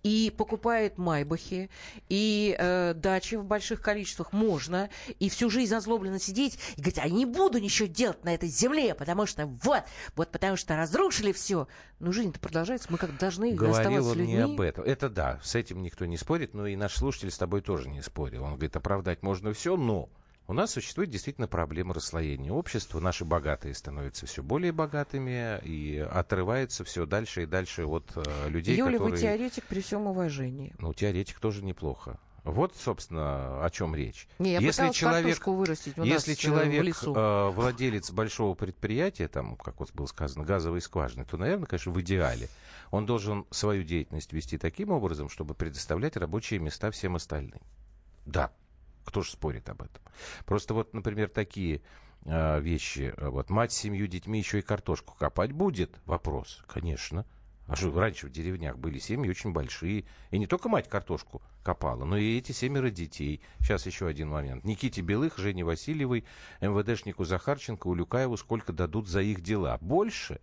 и 0.02 0.32
покупает 0.36 0.98
майбахи, 0.98 1.70
и 2.08 2.56
э, 2.58 2.94
дачи 2.94 3.36
в 3.36 3.44
больших 3.44 3.80
количествах 3.80 4.32
можно, 4.32 4.90
и 5.20 5.28
всю 5.28 5.48
жизнь 5.48 5.74
озлобленно 5.74 6.18
сидеть 6.18 6.58
и 6.76 6.80
говорить, 6.80 6.98
а 6.98 7.06
я 7.06 7.14
не 7.14 7.26
буду 7.26 7.58
ничего 7.58 7.86
делать 7.88 8.24
на 8.24 8.34
этой 8.34 8.48
земле, 8.48 8.94
потому 8.94 9.26
что 9.26 9.46
вот, 9.46 9.84
вот 10.16 10.30
потому 10.30 10.56
что 10.56 10.76
разрушили 10.76 11.32
все. 11.32 11.68
Но 12.00 12.10
жизнь-то 12.10 12.40
продолжается, 12.40 12.88
мы 12.90 12.98
как 12.98 13.16
должны 13.16 13.52
Говорил 13.52 13.76
оставаться 13.76 14.10
он 14.10 14.18
людьми. 14.18 14.34
не 14.34 14.40
об 14.40 14.60
этом. 14.60 14.84
Это 14.84 15.08
да, 15.08 15.40
с 15.42 15.54
этим 15.54 15.82
никто 15.82 16.04
не 16.04 16.16
спорит, 16.16 16.52
но 16.54 16.66
и 16.66 16.74
наш 16.74 16.94
слушатель 16.94 17.30
с 17.30 17.38
тобой 17.38 17.60
тоже 17.60 17.88
не 17.88 18.02
спорил. 18.02 18.42
Он 18.42 18.54
говорит, 18.54 18.74
оправдать 18.74 19.22
можно 19.22 19.52
все, 19.52 19.76
но 19.76 20.08
у 20.48 20.52
нас 20.52 20.72
существует 20.72 21.10
действительно 21.10 21.48
проблема 21.48 21.94
расслоения 21.94 22.52
общества. 22.52 23.00
Наши 23.00 23.24
богатые 23.24 23.74
становятся 23.74 24.26
все 24.26 24.42
более 24.42 24.72
богатыми 24.72 25.60
и 25.64 25.98
отрываются 25.98 26.84
все 26.84 27.06
дальше 27.06 27.44
и 27.44 27.46
дальше 27.46 27.86
от 27.86 28.10
э, 28.16 28.48
людей, 28.48 28.76
Юля, 28.76 28.92
которые... 28.92 29.12
вы 29.12 29.18
теоретик 29.18 29.64
при 29.64 29.80
всем 29.80 30.06
уважении. 30.06 30.74
Ну, 30.78 30.92
теоретик 30.92 31.38
тоже 31.38 31.64
неплохо. 31.64 32.18
Вот, 32.44 32.74
собственно, 32.76 33.64
о 33.64 33.70
чем 33.70 33.94
речь. 33.94 34.26
Не, 34.40 34.54
я 34.54 34.58
если 34.58 34.90
человек, 34.90 35.46
вырастить 35.46 35.96
у 35.96 36.02
если 36.02 36.32
нас, 36.32 36.38
э, 36.38 36.42
человек 36.42 36.82
в 36.82 36.84
лесу. 36.84 37.14
э, 37.14 37.50
владелец 37.50 38.10
большого 38.10 38.54
предприятия, 38.54 39.28
там, 39.28 39.56
как 39.56 39.78
вот 39.78 39.92
было 39.92 40.06
сказано, 40.06 40.44
газовой 40.44 40.80
скважины, 40.80 41.24
то, 41.24 41.36
наверное, 41.36 41.66
конечно, 41.66 41.92
в 41.92 42.00
идеале 42.00 42.48
он 42.90 43.06
должен 43.06 43.46
свою 43.50 43.84
деятельность 43.84 44.32
вести 44.32 44.58
таким 44.58 44.90
образом, 44.90 45.28
чтобы 45.28 45.54
предоставлять 45.54 46.16
рабочие 46.16 46.58
места 46.58 46.90
всем 46.90 47.14
остальным. 47.14 47.60
Да, 48.26 48.50
кто 49.04 49.22
же 49.22 49.30
спорит 49.30 49.68
об 49.68 49.82
этом? 49.82 50.02
Просто 50.44 50.74
вот, 50.74 50.94
например, 50.94 51.28
такие 51.28 51.82
э, 52.24 52.60
вещи. 52.60 53.12
э, 53.16 53.28
Вот 53.28 53.50
мать 53.50 53.72
с 53.72 53.76
семью 53.76 54.06
детьми 54.06 54.38
еще 54.38 54.58
и 54.58 54.62
картошку 54.62 55.14
копать 55.18 55.52
будет? 55.52 56.00
Вопрос. 56.06 56.62
Конечно. 56.66 57.26
А 57.68 57.76
что, 57.76 57.92
раньше 57.98 58.26
в 58.26 58.30
деревнях 58.30 58.76
были 58.76 58.98
семьи 58.98 59.30
очень 59.30 59.52
большие. 59.52 60.04
И 60.30 60.38
не 60.38 60.46
только 60.46 60.68
мать 60.68 60.88
картошку 60.88 61.40
копала, 61.62 62.04
но 62.04 62.16
и 62.16 62.36
эти 62.36 62.52
семеро 62.52 62.90
детей. 62.90 63.40
Сейчас 63.60 63.86
еще 63.86 64.08
один 64.08 64.28
момент. 64.28 64.64
Никите 64.64 65.00
Белых, 65.00 65.38
Жене 65.38 65.64
Васильевой, 65.64 66.24
МВДшнику 66.60 67.24
Захарченко, 67.24 67.86
Улюкаеву 67.86 68.36
сколько 68.36 68.72
дадут 68.72 69.08
за 69.08 69.22
их 69.22 69.40
дела? 69.42 69.78
Больше? 69.80 70.40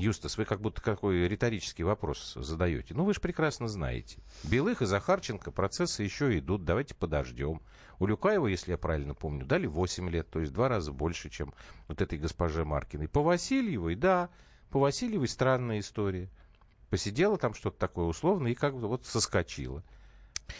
Юстас, 0.00 0.38
вы 0.38 0.44
как 0.44 0.60
будто 0.60 0.80
какой 0.80 1.28
риторический 1.28 1.84
вопрос 1.84 2.34
задаете. 2.34 2.94
Ну, 2.94 3.04
вы 3.04 3.14
же 3.14 3.20
прекрасно 3.20 3.68
знаете. 3.68 4.18
Белых 4.44 4.82
и 4.82 4.86
Захарченко 4.86 5.50
процессы 5.50 6.02
еще 6.02 6.38
идут. 6.38 6.64
Давайте 6.64 6.94
подождем. 6.94 7.60
У 7.98 8.06
Люкаева, 8.06 8.46
если 8.46 8.72
я 8.72 8.78
правильно 8.78 9.14
помню, 9.14 9.44
дали 9.44 9.66
8 9.66 10.08
лет, 10.08 10.30
то 10.30 10.40
есть 10.40 10.52
два 10.52 10.68
раза 10.68 10.92
больше, 10.92 11.28
чем 11.28 11.52
вот 11.86 12.00
этой 12.00 12.18
госпоже 12.18 12.64
Маркиной. 12.64 13.08
По 13.08 13.22
Васильевой, 13.22 13.94
да, 13.94 14.30
по 14.70 14.80
Васильевой 14.80 15.28
странная 15.28 15.80
история. 15.80 16.30
Посидела 16.88 17.36
там 17.36 17.54
что-то 17.54 17.78
такое 17.78 18.06
условное 18.06 18.52
и 18.52 18.54
как 18.56 18.76
бы 18.76 18.88
вот 18.88 19.06
соскочила. 19.06 19.84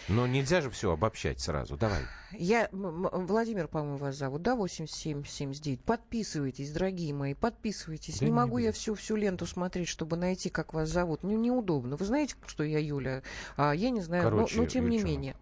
Но 0.08 0.26
нельзя 0.26 0.60
же 0.60 0.70
все 0.70 0.92
обобщать 0.92 1.40
сразу. 1.40 1.76
Давай. 1.76 2.00
Я, 2.32 2.68
Владимир, 2.72 3.66
по-моему, 3.68 3.96
вас 3.96 4.16
зовут, 4.16 4.42
да, 4.42 4.54
8779. 4.54 5.80
Подписывайтесь, 5.80 6.70
дорогие 6.72 7.12
мои, 7.12 7.34
подписывайтесь. 7.34 8.18
Да 8.20 8.24
не 8.24 8.30
не 8.30 8.36
могу 8.36 8.58
я 8.58 8.68
будем. 8.70 8.72
всю, 8.78 8.94
всю 8.94 9.16
ленту 9.16 9.46
смотреть, 9.46 9.88
чтобы 9.88 10.16
найти, 10.16 10.48
как 10.48 10.72
вас 10.74 10.88
зовут. 10.88 11.22
Ну, 11.22 11.36
неудобно. 11.36 11.96
Вы 11.96 12.04
знаете, 12.04 12.36
что 12.46 12.62
я 12.62 12.78
Юля? 12.78 13.22
А, 13.56 13.72
я 13.72 13.90
не 13.90 14.00
знаю, 14.00 14.24
но- 14.24 14.30
Короче, 14.30 14.56
но, 14.60 14.66
тем 14.66 14.88
не 14.88 15.02
менее. 15.02 15.34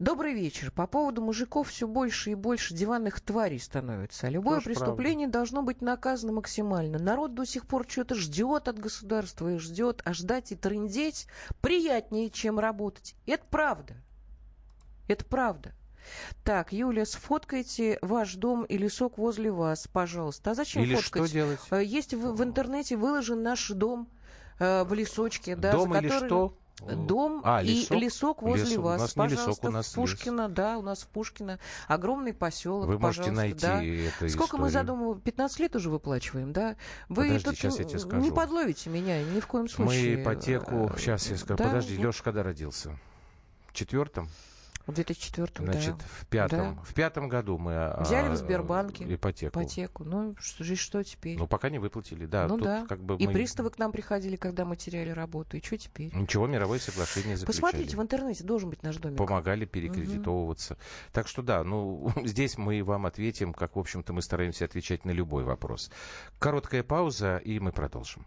Добрый 0.00 0.32
вечер. 0.32 0.70
По 0.70 0.86
поводу 0.86 1.20
мужиков 1.20 1.68
все 1.68 1.86
больше 1.86 2.30
и 2.30 2.34
больше 2.34 2.72
диванных 2.72 3.20
тварей 3.20 3.60
становится. 3.60 4.30
Любое 4.30 4.56
Тоже 4.56 4.70
преступление 4.70 5.28
должно 5.28 5.62
быть 5.62 5.82
наказано 5.82 6.32
максимально. 6.32 6.98
Народ 6.98 7.34
до 7.34 7.44
сих 7.44 7.66
пор 7.66 7.84
что-то 7.86 8.14
ждет 8.14 8.66
от 8.66 8.78
государства 8.78 9.52
и 9.54 9.58
ждет, 9.58 10.00
а 10.06 10.14
ждать 10.14 10.52
и 10.52 10.56
трындеть 10.56 11.26
приятнее, 11.60 12.30
чем 12.30 12.58
работать. 12.58 13.14
Это 13.26 13.44
правда. 13.50 13.94
Это 15.06 15.22
правда. 15.26 15.72
Так, 16.44 16.72
Юля, 16.72 17.04
сфоткайте 17.04 17.98
ваш 18.00 18.36
дом 18.36 18.64
и 18.64 18.78
лесок 18.78 19.18
возле 19.18 19.50
вас, 19.52 19.86
пожалуйста. 19.86 20.52
А 20.52 20.54
зачем 20.54 20.82
Или 20.82 20.94
фоткать? 20.94 21.26
что 21.26 21.32
делать? 21.34 21.60
Э, 21.70 21.84
Есть 21.84 22.14
в, 22.14 22.32
в 22.36 22.42
интернете 22.42 22.96
выложен 22.96 23.42
наш 23.42 23.68
дом 23.68 24.08
э, 24.58 24.82
в 24.84 24.94
лесочке, 24.94 25.56
да, 25.56 25.72
Дом 25.72 25.92
за 25.92 25.98
или 25.98 26.08
который- 26.08 26.26
что? 26.26 26.56
Дом 26.86 27.42
А, 27.44 27.62
и 27.62 27.66
лесок? 27.80 27.98
лесок 27.98 28.42
возле 28.42 28.64
Лесок. 28.64 28.78
У 28.78 28.82
вас. 28.82 29.00
нас 29.00 29.16
не 29.16 29.22
лесок, 29.24 29.36
пожалуйста, 29.60 29.68
у 29.68 29.70
нас 29.70 29.86
в 29.88 29.94
Пушкино, 29.94 30.48
да, 30.48 30.78
у 30.78 30.82
нас 30.82 31.02
в 31.02 31.06
Пушкино. 31.08 31.58
Огромный 31.88 32.32
поселок, 32.32 32.86
Вы 32.86 32.98
можете 32.98 33.30
пожалуйста, 33.30 33.42
найти 33.42 33.60
да. 33.60 33.82
эту 34.24 34.28
Сколько 34.32 34.56
мы 34.56 34.68
историю. 34.68 34.86
задумываем? 34.86 35.20
15 35.20 35.60
лет 35.60 35.76
уже 35.76 35.90
выплачиваем, 35.90 36.52
да? 36.52 36.76
Вы 37.08 37.24
Подожди, 37.24 37.44
тут 37.44 37.58
щас 37.58 37.78
я 37.78 37.84
тебе 37.84 37.98
скажу. 37.98 38.22
не 38.22 38.30
подловите 38.30 38.90
меня 38.90 39.22
ни 39.22 39.40
в 39.40 39.46
коем 39.46 39.64
Мы 39.64 39.68
случае. 39.68 40.22
ипотеку... 40.22 40.90
Э, 40.94 40.98
Сейчас 40.98 41.26
я 41.30 41.36
скажу. 41.36 41.58
да, 41.58 41.64
Подожди, 41.64 41.96
Леша 41.96 42.24
когда 42.24 42.42
родился? 42.42 42.98
В 43.68 43.72
четвертом? 43.72 44.28
В 44.90 44.94
2004 44.94 45.48
Значит, 45.58 45.96
да. 45.98 46.04
в 46.20 46.26
пятом. 46.26 46.74
Да. 46.76 46.82
В 46.82 46.94
пятом 46.94 47.28
году 47.28 47.58
мы... 47.58 47.72
а, 47.74 48.02
Взяли 48.02 48.28
в 48.28 48.36
Сбербанке 48.36 49.04
Ипотеку. 49.14 49.60
ипотеку. 49.60 50.04
Ну, 50.04 50.34
что, 50.38 50.64
же- 50.64 50.76
что 50.76 51.02
теперь? 51.02 51.38
Ну, 51.38 51.46
пока 51.46 51.70
не 51.70 51.78
выплатили, 51.78 52.26
да. 52.26 52.46
ну 52.48 52.58
да. 52.58 52.86
как 52.88 53.02
бы 53.02 53.16
И 53.16 53.26
мы- 53.26 53.32
приставы 53.32 53.70
к 53.70 53.78
нам 53.78 53.92
приходили, 53.92 54.36
когда 54.36 54.64
мы 54.64 54.76
теряли 54.76 55.10
работу. 55.10 55.56
И 55.56 55.62
что 55.62 55.76
теперь? 55.78 56.14
Ничего, 56.14 56.46
мировое 56.46 56.78
соглашение 56.78 57.36
заключали. 57.36 57.60
Посмотрите, 57.62 57.96
в 57.96 58.02
интернете 58.02 58.44
должен 58.44 58.70
быть 58.70 58.82
наш 58.82 58.96
домик. 58.96 59.18
помогали 59.18 59.64
перекредитовываться. 59.64 60.76
Так 61.12 61.28
что 61.28 61.42
да, 61.42 61.62
ну, 61.64 62.12
здесь 62.24 62.58
мы 62.58 62.82
вам 62.82 63.06
ответим, 63.06 63.52
как, 63.54 63.76
в 63.76 63.78
общем-то, 63.78 64.12
мы 64.12 64.22
стараемся 64.22 64.64
отвечать 64.64 65.04
на 65.04 65.10
любой 65.10 65.44
вопрос. 65.44 65.90
Короткая 66.38 66.82
пауза, 66.82 67.36
и 67.38 67.58
мы 67.60 67.72
продолжим. 67.72 68.26